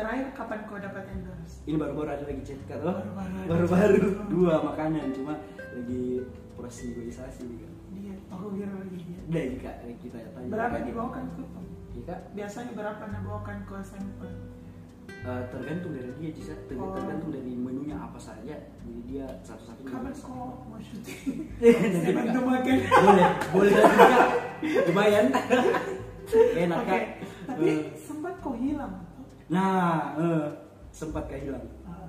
terakhir 0.00 0.26
kapan 0.32 0.58
kau 0.64 0.78
dapat 0.78 1.04
endorse? 1.08 1.54
Ini 1.62 1.76
baru-baru 1.76 2.08
ada 2.10 2.24
lagi 2.24 2.42
chat 2.42 2.60
kak 2.64 2.80
loh 2.80 2.96
Baru-baru 3.46 3.98
dua 4.26 4.54
makanan 4.64 5.12
cuma 5.12 5.34
lagi 5.70 6.24
proses 6.56 6.90
negosiasi 6.90 7.44
kak 7.46 7.70
dia 7.90 8.14
aku 8.28 8.54
kira 8.54 8.70
lagi 8.72 8.96
dia. 8.96 9.20
Udah 9.26 9.42
ini 9.42 9.56
kak. 9.58 9.76
Kita 9.98 10.16
tanya 10.30 10.48
berapa 10.48 10.76
dibawakan 10.80 11.24
ke 11.30 11.42
Iya, 11.90 12.02
kak. 12.06 12.20
Biasanya 12.32 12.72
berapa 12.72 13.02
dibawakan 13.04 13.56
ke 13.62 13.76
sampel? 13.82 14.32
Eh, 15.10 15.42
tergantung 15.50 15.90
dari 15.90 16.10
dia 16.16 16.30
bisa 16.30 16.52
Oh. 16.72 16.94
tergantung 16.94 17.28
dari 17.28 17.52
menunya 17.52 17.98
apa 17.98 18.14
saja. 18.16 18.54
Jadi 18.56 19.00
dia 19.04 19.26
satu-satunya 19.42 19.90
kapan 19.90 20.12
bisa. 20.14 20.22
kau 20.22 20.38
mau 20.64 20.78
syuting 20.78 21.50
bantu 22.14 22.38
Kak. 22.38 22.46
makan. 22.46 22.76
Boleh 23.02 23.26
boleh 23.50 23.74
lumayan. 24.86 25.26
Enak 26.62 26.78
oke 26.78 26.86
kak 26.86 27.02
tapi 27.42 27.66
Eh, 27.66 27.78
sempat 27.98 28.38
kau 28.38 28.54
hilang 28.54 29.02
nah 29.50 30.14
eh, 30.14 30.46
sempat 30.94 31.26
kayak 31.26 31.50
hilang. 31.50 31.66
Ah, 31.84 32.08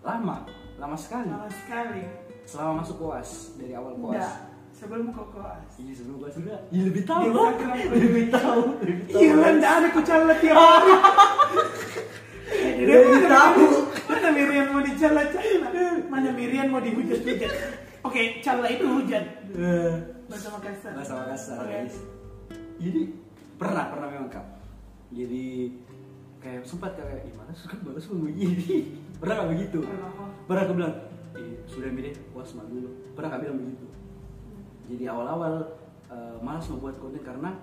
lama 0.00 0.48
lama 0.80 0.96
sekali. 0.96 1.28
Lama 1.28 1.48
sekali. 1.52 2.02
Selama 2.44 2.80
masuk 2.82 2.96
koas 2.98 3.54
dari 3.60 3.76
awal 3.76 3.94
koas. 4.00 4.16
Enggak 4.16 4.54
sebelum 4.74 5.06
kau 5.14 5.26
koas. 5.30 5.70
Iya 5.78 5.92
sebelum 5.94 6.16
koas 6.20 6.34
juga. 6.36 6.56
Iya 6.68 6.82
lebih 6.90 7.02
tahu 7.06 7.22
Instagram 7.30 7.76
Lebih 7.94 8.26
tahu 8.28 8.60
Lebih 8.82 9.04
tahu. 9.08 9.20
Iya, 9.22 9.32
enggak 9.38 9.72
ada 9.78 9.88
kucalat 9.94 10.38
tiap 10.42 10.56
hari. 10.58 10.92
Dia 12.84 12.96
lebih 13.00 13.24
tahu. 13.24 13.66
Mana 14.04 14.28
Miriam 14.34 14.66
mau 14.74 14.82
dicala-cala? 14.84 15.68
Mana 16.10 16.30
Miriam 16.34 16.66
mau 16.68 16.82
dihujat-hujat? 16.82 17.52
Oke, 18.04 18.44
cala 18.44 18.68
itu 18.68 18.84
hujat. 18.84 19.24
Eh, 19.56 19.94
Bahasa 20.28 20.48
Makassar. 20.52 20.92
Bahasa 20.92 21.12
Makassar 21.24 21.64
guys. 21.64 21.96
Jadi 22.76 23.00
pernah 23.56 23.88
pernah 23.88 24.08
memang 24.12 24.28
kak. 24.28 24.44
Jadi 25.14 25.72
kayak 26.44 26.60
sempat 26.62 26.92
kayak 26.94 27.24
gimana 27.24 27.50
suka 27.56 27.74
bagus 27.80 28.04
mau 28.06 28.20
begini 28.22 28.92
pernah 29.20 29.34
gak 29.40 29.50
begitu? 29.50 29.80
Pernah. 30.44 30.62
aku 30.62 30.72
bilang 30.76 30.94
eh, 31.34 31.56
sudah 31.64 31.88
mire 31.88 32.12
puas 32.30 32.52
mah 32.52 32.68
dulu. 32.68 32.88
Pernah 33.16 33.28
gak 33.32 33.42
bilang 33.42 33.58
begitu? 33.58 33.86
Jadi 34.84 35.04
awal-awal 35.08 35.54
eh, 36.12 36.36
malas 36.38 36.68
membuat 36.68 37.00
konten 37.00 37.24
karena 37.24 37.56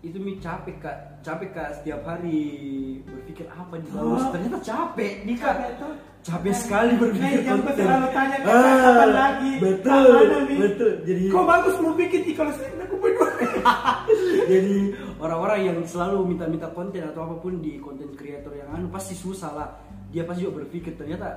itu 0.00 0.16
mi 0.16 0.40
capek 0.40 0.80
kak. 0.80 0.96
Capek 1.20 1.50
kak 1.52 1.68
setiap 1.76 2.00
hari 2.02 2.40
berpikir 3.04 3.44
apa 3.50 3.76
di 3.76 3.88
bagus 3.90 4.22
Oh. 4.22 4.30
ternyata 4.32 4.58
capek 4.62 5.12
nih 5.26 5.36
kak. 5.36 5.56
Capek 5.58 5.96
capek 6.18 6.54
sekali 6.54 6.92
berpikir 6.96 7.40
jangan 7.42 7.60
konten. 7.62 7.84
selalu 7.84 8.08
tanya 8.10 8.36
ke 8.38 8.48
Ah, 8.48 8.76
kapan 8.80 9.10
lagi. 9.12 9.52
betul 9.60 10.04
betul. 10.56 10.92
Jadi 11.04 11.22
Kok 11.28 11.44
bagus 11.44 11.74
mau 11.78 11.92
bikin? 11.92 12.20
Ih 12.24 12.34
kalau 12.34 12.52
saya 12.56 12.70
aku 12.80 12.96
berdua. 12.96 13.28
jadi 14.50 14.76
orang-orang 15.18 15.58
yang 15.64 15.78
selalu 15.82 16.24
minta-minta 16.26 16.68
konten 16.68 17.02
atau 17.04 17.20
apa 17.24 17.36
pun 17.36 17.58
di 17.58 17.76
konten 17.76 18.10
kreator 18.12 18.52
yang 18.52 18.70
anu 18.70 18.86
pasti 18.88 19.12
susah 19.12 19.50
lah 19.50 19.68
dia 20.08 20.22
pasti 20.22 20.42
juga 20.42 20.62
berpikir 20.62 20.94
ternyata 20.94 21.36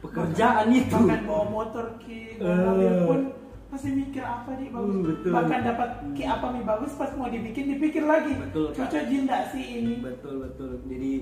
pekerjaan 0.00 0.66
Bahkan- 0.66 0.80
itu 0.80 0.96
Bahkan 0.98 1.20
bawa 1.22 1.44
motor 1.46 1.84
Eh. 2.02 2.34
mobil 2.40 2.92
pun 3.04 3.20
pasti 3.68 3.88
mikir 3.90 4.20
apa 4.20 4.52
nih 4.52 4.68
bagus. 4.68 4.84
Hmm, 4.90 5.00
betul. 5.02 5.30
Bahkan 5.32 5.60
dapat 5.62 5.88
ki 6.12 6.24
apa 6.26 6.46
nih 6.50 6.62
bagus 6.62 6.92
pas 6.92 7.10
mau 7.14 7.24
dibikin 7.26 7.64
dipikir 7.70 8.04
lagi. 8.04 8.36
Betul. 8.38 8.68
Cocok 8.70 9.02
jinda 9.06 9.38
sih 9.48 9.64
ini. 9.78 9.94
betul 9.98 10.34
betul 10.42 10.70
jadi 10.84 11.12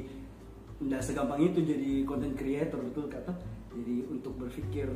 tidak 0.81 1.01
segampang 1.01 1.41
itu 1.45 1.61
jadi 1.61 1.91
konten 2.03 2.33
creator 2.33 2.81
betul 2.81 3.05
kata 3.07 3.37
jadi 3.71 3.95
untuk 4.09 4.33
berpikir 4.35 4.89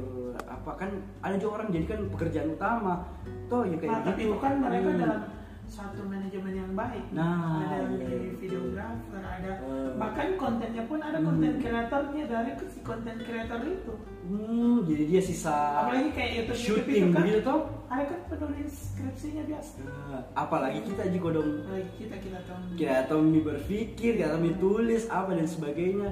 apa 0.42 0.70
kan 0.74 0.90
ada 1.20 1.37
juga 1.37 1.61
orang 1.61 1.68
jadi 1.70 1.87
kan 1.87 2.00
pekerjaan 2.09 2.48
utama 2.50 3.04
toh 3.46 3.62
ya 3.62 3.76
kayak 3.76 3.92
Nah, 3.92 4.02
tapi 4.02 4.18
gitu 4.18 4.33
itu 4.33 4.37
kan 4.40 4.52
mereka 4.59 4.88
Hmm. 4.88 4.98
dalam 4.98 5.20
satu 5.66 6.05
manajemen 6.05 6.55
yang 6.55 6.72
baik. 6.72 7.05
Nah, 7.11 7.64
ada 7.66 7.77
iya, 7.83 7.88
di 7.90 8.05
iya. 8.05 8.33
videografer, 8.37 9.18
ada 9.18 9.50
Eh. 9.59 9.90
bahkan 9.94 10.29
kontennya 10.35 10.85
pun 10.85 10.98
ada 10.98 11.16
Hmm. 11.16 11.27
konten 11.27 11.53
kreatornya 11.59 12.24
dari 12.24 12.50
si 12.64 12.81
konten 12.81 13.16
kreator 13.18 13.61
itu. 13.62 13.94
hmm, 14.24 14.77
jadi 14.85 15.05
dia 15.05 15.20
sisa 15.20 15.85
Apalagi 15.85 16.09
kayak 16.11 16.31
YouTube 16.35 16.57
syuting 16.57 17.05
itu 17.05 17.12
kan, 17.12 17.44
toh 17.44 17.61
ada 17.87 18.05
kan 18.07 18.20
penulis 18.27 18.72
skripsinya 18.90 19.42
biasa. 19.44 19.72
Nah, 19.83 20.22
apalagi 20.35 20.81
kita 20.83 21.03
jika 21.07 21.29
dong 21.31 21.50
Baik 21.62 21.88
kita 21.94 22.16
kita 22.18 22.38
tahu. 22.42 22.57
kita 22.74 23.14
mi 23.20 23.40
berpikir 23.40 24.12
kita 24.14 24.24
atau 24.27 24.38
mi 24.40 24.53
tulis 24.55 25.05
apa 25.07 25.31
dan 25.31 25.44
sebagainya 25.44 26.09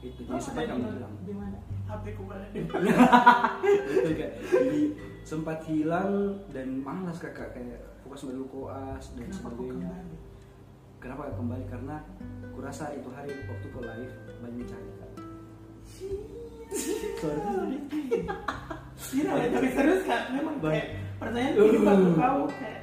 itu 0.00 0.20
Oh, 0.22 0.32
jadi 0.32 0.40
sempat 0.40 0.62
di- 0.64 0.78
bilang 0.78 1.14
di 1.20 1.34
mana? 1.34 1.58
HP 1.84 2.04
ku 2.14 2.22
jadi 4.46 4.80
sempat 5.22 5.58
hilang 5.64 6.10
dan 6.48 6.80
malas 6.80 7.18
kakak 7.18 7.50
kayak 7.50 7.82
fokus 8.10 8.26
dulu 8.26 8.42
koas 8.50 9.14
dan 9.14 9.22
Kenapa 9.22 9.38
sebagainya 9.38 9.92
kenapa 10.98 11.20
gak 11.30 11.36
kembali 11.38 11.64
karena 11.70 11.96
kurasa 12.50 12.90
itu 12.90 13.06
hari 13.06 13.30
waktu 13.46 13.66
kau 13.70 13.86
live 13.86 14.10
banyak 14.36 14.66
cari 14.66 14.90
kak 14.98 15.10
sorry 17.22 17.78
Iya, 19.10 19.46
tapi 19.48 19.68
serius 19.70 20.02
kak, 20.04 20.22
memang 20.30 20.58
kayak 20.58 20.86
pertanyaan 21.16 21.54
Uh. 21.54 21.62
hidup 21.64 21.86
aku 21.86 22.08
kau 22.12 22.42
kayak 22.52 22.82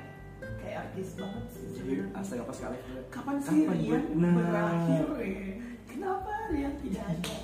kayak 0.57 0.77
artis 0.81 1.09
banget 1.13 1.43
sih. 1.51 1.67
jadi 1.75 1.93
astaga 2.13 2.43
pas 2.43 2.57
kali 2.57 2.77
Kapan 3.07 3.35
sih 3.37 3.59
Rian 3.63 4.03
Nah. 4.15 4.31
berakhir? 4.33 5.05
eh? 5.19 5.59
Kenapa 5.85 6.31
Rian 6.49 6.73
tidak 6.79 7.03
ada? 7.05 7.35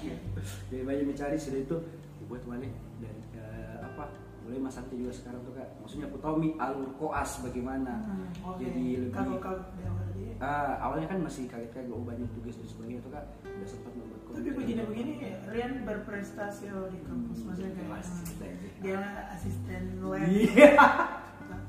jadi 0.71 0.83
banyak 0.83 1.05
mencari 1.05 1.35
sudah 1.35 1.59
itu 1.59 1.77
dibuat 2.17 2.43
balik 2.43 2.71
dan 2.97 3.15
eh, 3.35 3.75
apa 3.83 4.03
mulai 4.43 4.59
mas 4.59 4.75
Santi 4.75 4.95
juga 4.99 5.13
sekarang 5.15 5.41
tuh 5.47 5.53
kak. 5.55 5.69
Maksudnya 5.79 6.05
aku 6.11 6.17
tahu 6.19 6.35
mi 6.35 6.49
alur 6.59 6.91
koas 6.99 7.31
bagaimana. 7.39 8.03
Hmm, 8.03 8.27
oke. 8.43 8.59
jadi 8.59 8.85
lebih 9.07 9.15
Kalau 9.15 9.39
awal 9.39 10.07
dia. 10.11 10.33
Ah, 10.43 10.75
awalnya 10.83 11.07
kan 11.07 11.19
masih 11.23 11.47
kaget-kaget 11.47 11.87
oh, 11.95 12.03
banyak 12.03 12.27
tugas 12.35 12.59
dan 12.59 12.67
sebagainya 12.67 12.99
itu 12.99 13.09
kak. 13.09 13.25
Udah 13.47 13.69
sempat 13.69 13.91
membuat 13.95 14.21
Tapi 14.33 14.49
begini-begini 14.49 15.13
Rian 15.47 15.73
berprestasi 15.87 16.63
loh 16.73 16.89
di 16.89 16.99
kampus 17.05 17.39
maksudnya 17.45 17.71
kayak 17.77 17.89
Pasti, 17.93 18.33
hmm, 18.43 18.81
dia 18.83 19.01
asisten 19.31 19.83
lab. 20.03 20.27
Iya. 20.27 20.71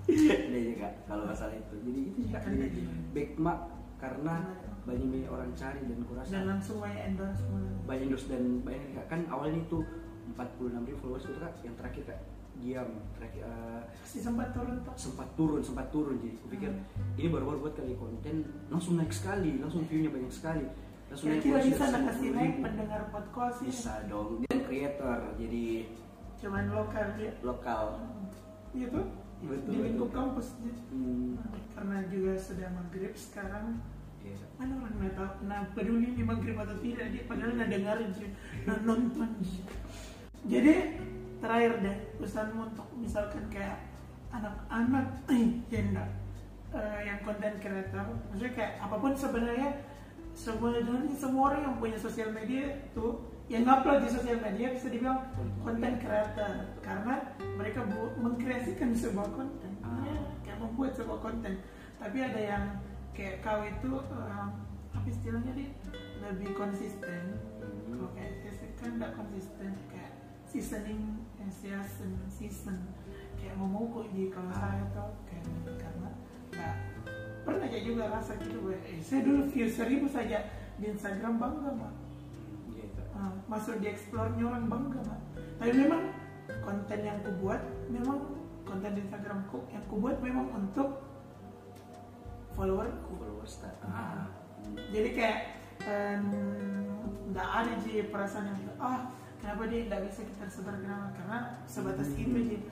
Iya. 0.04 0.34
Iya, 0.48 0.72
kak 0.80 0.92
kalau 1.06 1.24
masalah 1.30 1.54
itu. 1.54 1.74
Jadi 1.78 2.00
itu 2.10 2.18
Kan 2.34 2.42
jadi 2.42 2.58
kayak 2.58 2.72
gini. 2.74 2.94
back 3.14 3.30
mak 3.38 3.58
karena 4.02 4.34
banyak 4.84 5.08
banyak 5.08 5.30
orang 5.32 5.50
cari 5.56 5.80
dan 5.80 6.00
kurasa 6.04 6.28
Dan 6.28 6.44
langsung 6.50 6.76
banyak 6.82 7.02
endorse 7.14 7.44
banyak 7.84 8.06
dos 8.10 8.24
dan 8.26 8.42
banyak 8.66 8.88
kak. 8.98 9.06
Kan 9.06 9.20
awalnya 9.30 9.60
itu 9.62 9.78
46 10.34 10.88
ribu 10.88 10.98
followers 10.98 11.24
itu 11.28 11.38
kak 11.38 11.54
yang 11.62 11.76
terakhir 11.76 12.02
kak 12.10 12.20
diam 12.64 12.88
Pasti 13.94 14.18
sempat 14.20 14.50
turun 14.50 14.81
tuh. 14.81 14.94
sempat 14.96 15.29
turun 15.35 15.61
sempat 15.61 15.87
turun 15.90 16.16
jadi 16.18 16.33
aku 16.35 16.46
pikir 16.48 16.70
Hmm. 16.70 17.14
ini 17.14 17.29
baru-baru 17.29 17.59
buat 17.61 17.74
kali 17.74 17.92
konten 17.94 18.37
langsung 18.66 18.96
naik 18.96 19.11
sekali 19.11 19.61
langsung 19.61 19.85
viewnya 19.85 20.09
banyak 20.09 20.33
sekali 20.33 20.64
langsung 21.07 21.29
Kira-kira 21.31 21.53
followers 21.55 21.68
bisa 21.68 21.85
kasih 22.00 22.24
10.000. 22.24 22.35
naik 22.35 22.55
pendengar 22.59 23.03
podcast 23.11 23.57
ini? 23.59 23.68
bisa 23.68 23.92
dong 24.07 24.31
dia 24.40 24.57
creator 24.61 25.18
jadi 25.37 25.64
Cuman 26.37 26.64
lokal 26.68 27.07
dia. 27.14 27.33
lokal 27.40 27.85
Gitu. 28.72 29.00
Betul, 29.40 29.70
Di 29.70 29.79
lingkup 29.79 30.11
kampus 30.11 30.57
dia. 30.59 30.72
hmm, 30.90 31.37
Karena 31.70 31.96
juga 32.07 32.33
sudah 32.35 32.68
maghrib 32.70 33.12
sekarang 33.14 33.77
iya. 34.20 34.37
mana 34.57 34.72
orang 34.79 34.94
nggak 34.96 35.14
tahu 35.14 35.31
nah 35.44 35.61
peduli 35.70 36.07
ini 36.09 36.22
maghrib 36.22 36.57
atau 36.57 36.77
tidak 36.79 37.07
dia 37.09 37.22
padahal 37.24 37.53
nggak 37.53 37.70
dengerin 37.70 38.11
sih 38.11 38.31
nah 38.64 38.77
nonton 38.81 39.31
jadi 40.44 40.74
terakhir 41.38 41.73
deh 41.83 41.97
pesanmu 42.20 42.73
untuk 42.73 42.88
misalkan 42.99 43.44
kayak 43.51 43.79
anak-anak 44.35 45.07
eh 45.31 45.62
janda 45.70 46.05
eh, 46.75 47.01
yang 47.07 47.18
konten 47.23 47.55
kreator 47.62 48.05
maksudnya 48.31 48.53
kayak 48.55 48.73
apa 48.83 48.97
pun 48.99 49.12
sebenarnya 49.14 49.70
sebenarnya 50.35 51.14
semua 51.14 51.55
orang 51.55 51.61
yang 51.70 51.77
punya 51.79 51.99
sosial 51.99 52.35
media 52.35 52.66
tuh 52.90 53.23
yang 53.47 53.68
upload 53.68 54.03
di 54.03 54.11
sosial 54.11 54.40
media 54.40 54.73
bisa 54.73 54.88
dibilang 54.88 55.20
konten 55.61 56.01
kreator 56.01 56.75
karena 56.81 57.14
mereka 57.55 57.85
mengkreasikan 58.18 58.90
sebuah 58.97 59.29
konten 59.31 59.75
Ah. 59.85 60.01
Ya, 60.01 60.16
kayak 60.40 60.59
membuat 60.64 60.97
sebuah 60.97 61.20
konten 61.20 61.61
tapi 62.01 62.18
ada 62.25 62.40
yang 62.40 62.64
kayak 63.12 63.44
kau 63.44 63.61
itu 63.62 63.92
eh, 64.01 64.47
apa 64.97 65.07
istilahnya 65.07 65.53
dia? 65.53 65.70
Lebih 66.25 66.57
konsisten. 66.57 67.37
Hmm. 67.61 68.01
kalau 68.01 68.11
kayak 68.16 68.33
kan 68.81 68.90
nggak 69.01 69.12
konsisten 69.16 69.70
kayak 69.88 70.12
seasoning 70.44 71.23
season 71.50 72.12
season 72.28 72.78
kayak 73.38 73.57
memukul 73.61 74.04
di 74.12 74.33
kalau 74.33 74.52
saya 74.52 74.85
tuh 74.92 75.12
kayak 75.28 75.44
karena 75.76 76.11
nggak 76.54 76.76
pernah 77.44 77.66
aja 77.68 77.78
juga 77.85 78.02
rasa 78.09 78.33
gitu 78.40 78.57
gue 78.64 78.76
eh, 78.88 79.00
saya 79.04 79.20
dulu 79.24 79.40
view 79.52 79.68
seribu 79.68 80.07
saja 80.09 80.48
di 80.80 80.85
Instagram 80.90 81.37
bangga 81.38 81.70
mah 81.76 81.94
Iya, 82.74 82.87
Kak. 82.96 83.07
Ah, 83.14 83.33
masuk 83.46 83.78
di 83.78 83.87
explore-nya 83.92 84.44
orang 84.48 84.66
bangga 84.66 85.00
mah 85.04 85.20
tapi 85.61 85.72
memang 85.76 86.02
konten 86.64 87.00
yang 87.04 87.18
ku 87.20 87.30
buat 87.44 87.61
memang 87.92 88.18
konten 88.64 88.90
di 88.96 89.00
Instagramku 89.04 89.59
yang 89.70 89.85
ku 89.87 90.00
buat 90.00 90.16
memang 90.24 90.48
untuk 90.57 91.04
followerku 92.54 93.12
followers 93.18 93.61
Ah. 93.85 94.30
Hmm. 94.64 94.80
jadi 94.88 95.09
kayak 95.12 95.38
nggak 97.35 97.48
ada 97.50 97.74
sih 97.83 98.09
perasaan 98.09 98.48
yang 98.48 98.59
ah 98.80 99.11
kenapa 99.44 99.68
dia 99.68 99.80
nggak 99.85 100.02
bisa 100.02 100.20
kita 100.24 100.44
sebar 100.48 100.80
kenapa? 100.80 101.12
Karena 101.12 101.38
sebatas 101.64 102.09
Hmm. 102.11 102.33
itu 102.33 102.64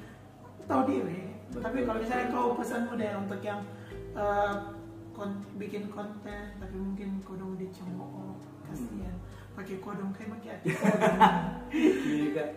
tahu 0.64 0.82
diri. 0.88 1.36
Betul. 1.44 1.62
tapi 1.62 1.78
kalau 1.84 2.00
misalnya 2.00 2.26
kau 2.26 2.56
pesan 2.56 2.88
udah 2.88 3.12
untuk 3.20 3.40
yang 3.40 3.60
eh, 4.14 4.54
kon- 5.12 5.44
bikin 5.54 5.84
konten 5.86 6.42
tapi 6.56 6.72
mungkin 6.74 7.20
kodong 7.20 7.60
dicemooh 7.60 8.40
kasihan. 8.64 9.12
Pakai 9.52 9.76
kodong 9.78 10.16
kayak 10.16 10.32
pakai 10.32 10.56
Iya, 12.02 12.28
Kak. 12.32 12.48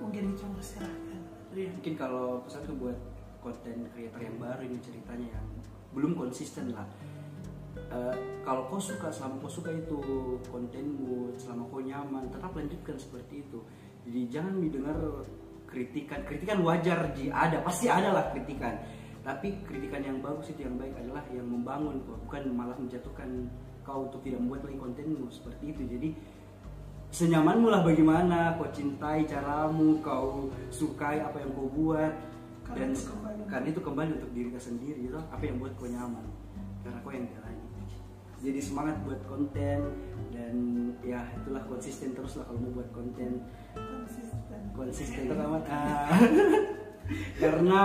mungkin 0.00 0.32
dicemooh 0.32 0.56
silahkan. 0.58 1.20
Rian 1.52 1.76
mungkin 1.76 1.94
kalau 1.94 2.40
pesan 2.42 2.64
tuh 2.64 2.76
buat 2.76 2.96
konten 3.38 3.76
creator 3.92 4.18
yang 4.18 4.40
baru 4.40 4.64
ini 4.64 4.80
ceritanya 4.80 5.36
yang 5.36 5.46
belum 5.92 6.16
konsisten 6.16 6.72
lah 6.72 6.88
Eh, 7.94 8.14
kalau 8.42 8.66
kau 8.66 8.82
suka 8.82 9.06
selama 9.14 9.38
kau 9.46 9.50
suka 9.62 9.70
itu 9.70 10.02
kontenmu 10.50 11.30
selama 11.38 11.62
kau 11.70 11.78
nyaman 11.78 12.26
tetap 12.26 12.50
lanjutkan 12.50 12.98
seperti 12.98 13.46
itu. 13.46 13.62
Jadi 14.02 14.20
jangan 14.34 14.54
didengar 14.58 14.98
kritikan. 15.70 16.18
Kritikan 16.26 16.58
wajar 16.66 17.14
ji. 17.14 17.30
Ada 17.30 17.62
pasti 17.62 17.86
ada 17.86 18.10
lah 18.10 18.34
kritikan. 18.34 18.74
Tapi 19.22 19.62
kritikan 19.64 20.02
yang 20.02 20.18
bagus 20.20 20.50
itu 20.52 20.66
yang 20.66 20.76
baik 20.76 20.92
adalah 21.00 21.24
yang 21.32 21.46
membangun 21.46 22.02
kok 22.04 22.18
bukan 22.28 22.42
malah 22.52 22.76
menjatuhkan 22.76 23.48
kau 23.86 24.10
untuk 24.10 24.20
tidak 24.26 24.42
membuat 24.42 24.66
lagi 24.66 24.78
kontenmu 24.82 25.30
seperti 25.30 25.64
itu. 25.70 25.82
Jadi 25.86 26.08
senyamanmu 27.14 27.70
lah 27.70 27.86
bagaimana 27.86 28.58
kau 28.58 28.68
cintai 28.74 29.22
caramu 29.24 30.02
kau 30.02 30.50
sukai 30.74 31.22
apa 31.22 31.38
yang 31.38 31.54
kau 31.54 31.70
buat. 31.70 32.12
Karena 32.64 32.90
dan 32.90 32.96
itu 32.96 33.04
kembali. 33.12 33.42
karena 33.44 33.66
itu 33.70 33.80
kembali 33.84 34.10
untuk 34.18 34.30
diri 34.34 34.48
kau 34.50 34.64
sendiri 34.66 34.98
gitu. 34.98 35.16
Apa 35.30 35.42
yang 35.46 35.56
buat 35.62 35.72
kau 35.78 35.86
nyaman. 35.86 36.26
Karena 36.84 36.98
kau 37.00 37.12
yang 37.14 37.24
jalani 37.32 37.43
jadi 38.44 38.60
semangat 38.60 39.00
buat 39.08 39.20
konten 39.24 39.78
dan 40.28 40.54
ya 41.00 41.24
itulah 41.40 41.64
konsisten 41.64 42.12
terus 42.12 42.36
lah 42.36 42.44
kalau 42.44 42.60
mau 42.60 42.76
buat 42.76 42.90
konten. 42.92 43.40
Konsisten. 43.72 44.60
Konsisten 44.76 45.22
amat. 45.32 45.64
Ah. 45.72 46.12
karena 47.42 47.80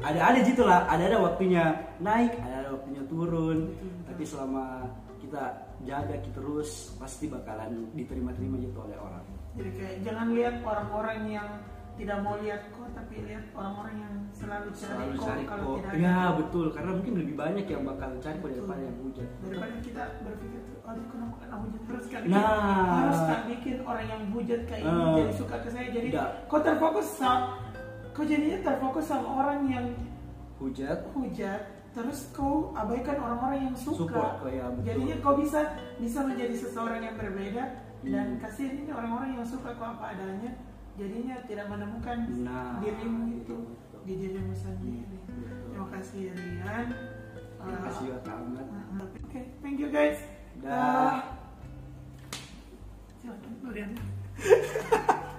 ada 0.00 0.20
ada 0.32 0.38
gitu 0.40 0.64
lah 0.64 0.88
ada 0.88 1.04
ada 1.04 1.20
waktunya 1.20 1.84
naik 2.00 2.36
ada 2.40 2.68
ada 2.68 2.70
waktunya 2.76 3.02
turun. 3.08 3.72
Tapi 4.04 4.22
selama 4.28 4.92
kita 5.24 5.72
jaga 5.88 6.16
kita 6.20 6.36
terus 6.36 6.92
pasti 7.00 7.32
bakalan 7.32 7.88
diterima-terima 7.96 8.60
gitu 8.60 8.76
oleh 8.84 8.96
orang. 9.00 9.24
Jadi 9.56 9.70
kayak 9.72 9.96
jangan 10.04 10.26
lihat 10.36 10.56
orang-orang 10.62 11.20
yang 11.32 11.48
tidak 11.98 12.18
mau 12.22 12.38
lihat 12.38 12.62
kok, 12.70 12.88
tapi 12.94 13.14
lihat 13.20 13.44
orang-orang 13.52 13.96
yang 13.98 14.14
selalu 14.30 14.70
cari 14.70 14.86
selalu 14.86 15.12
kok 15.12 15.26
cari 15.26 15.42
kalau 15.44 15.64
kok 15.64 15.76
tidak 15.76 15.92
ya 15.98 16.14
ada. 16.14 16.36
betul 16.38 16.66
karena 16.70 16.90
mungkin 16.94 17.14
lebih 17.18 17.34
banyak 17.34 17.66
yang 17.66 17.82
bakal 17.82 18.08
cari 18.16 18.36
kok 18.38 18.48
daripada 18.48 18.80
yang 18.80 18.96
hujat 19.02 19.28
Daripada 19.40 19.74
kita 19.80 20.02
berpikir, 20.22 20.60
oh 20.78 20.92
dia 20.94 21.06
kenapa 21.08 21.34
kena 21.36 21.56
hujat 21.58 21.82
terus 21.84 22.04
kan? 22.06 22.20
Nah. 22.24 22.88
harus 22.96 23.20
tak 23.26 23.40
bikin 23.46 23.76
orang 23.82 24.06
yang 24.06 24.22
hujat 24.30 24.60
kayak 24.64 24.82
ini 24.82 25.02
Ah. 25.02 25.14
jadi 25.18 25.32
suka 25.34 25.56
ke 25.58 25.68
saya. 25.68 25.86
Jadi 25.90 26.06
Tidak. 26.08 26.28
kau 26.46 26.60
terfokus 26.60 27.08
sama, 27.12 27.58
kau 28.10 28.22
jadinya 28.22 28.58
terfokus 28.62 29.04
sama 29.04 29.28
orang 29.36 29.60
yang 29.66 29.86
hujat 30.56 30.98
hujat, 31.12 31.60
terus 31.90 32.30
kau 32.30 32.70
abaikan 32.72 33.16
orang-orang 33.16 33.58
yang 33.64 33.74
suka. 33.74 34.06
Support 34.06 34.32
kau, 34.38 34.48
ya, 34.48 34.66
betul. 34.70 34.84
Jadinya 34.84 35.16
kau 35.18 35.34
bisa 35.34 35.60
bisa 35.96 36.18
menjadi 36.22 36.54
seseorang 36.56 37.00
yang 37.00 37.16
berbeda 37.16 37.64
dan 38.04 38.26
Hmm. 38.28 38.38
kasihan 38.38 38.74
ini 38.76 38.90
orang-orang 38.90 39.30
yang 39.34 39.42
suka 39.42 39.74
kau 39.74 39.88
apa 39.88 40.14
adanya. 40.14 40.54
Jadinya 40.98 41.36
tidak 41.46 41.66
menemukan 41.70 42.18
Nah, 42.42 42.82
dirimu 42.82 43.38
itu 43.38 43.56
di 44.02 44.14
dirimu 44.18 44.50
sendiri. 44.50 45.14
Betul. 45.30 45.70
Terima 45.70 45.86
kasih 45.94 46.20
Rian. 46.34 46.86
terima 47.58 47.78
Uh, 47.78 47.86
kasih 47.90 48.06
Ahmad 48.26 49.10
Oke, 49.30 49.40
thank 49.62 49.78
you 49.78 49.94
guys. 49.94 50.18
Dah. 50.58 50.74
Uh, 50.74 51.18
silakan, 53.22 53.52
Rian. 53.70 53.92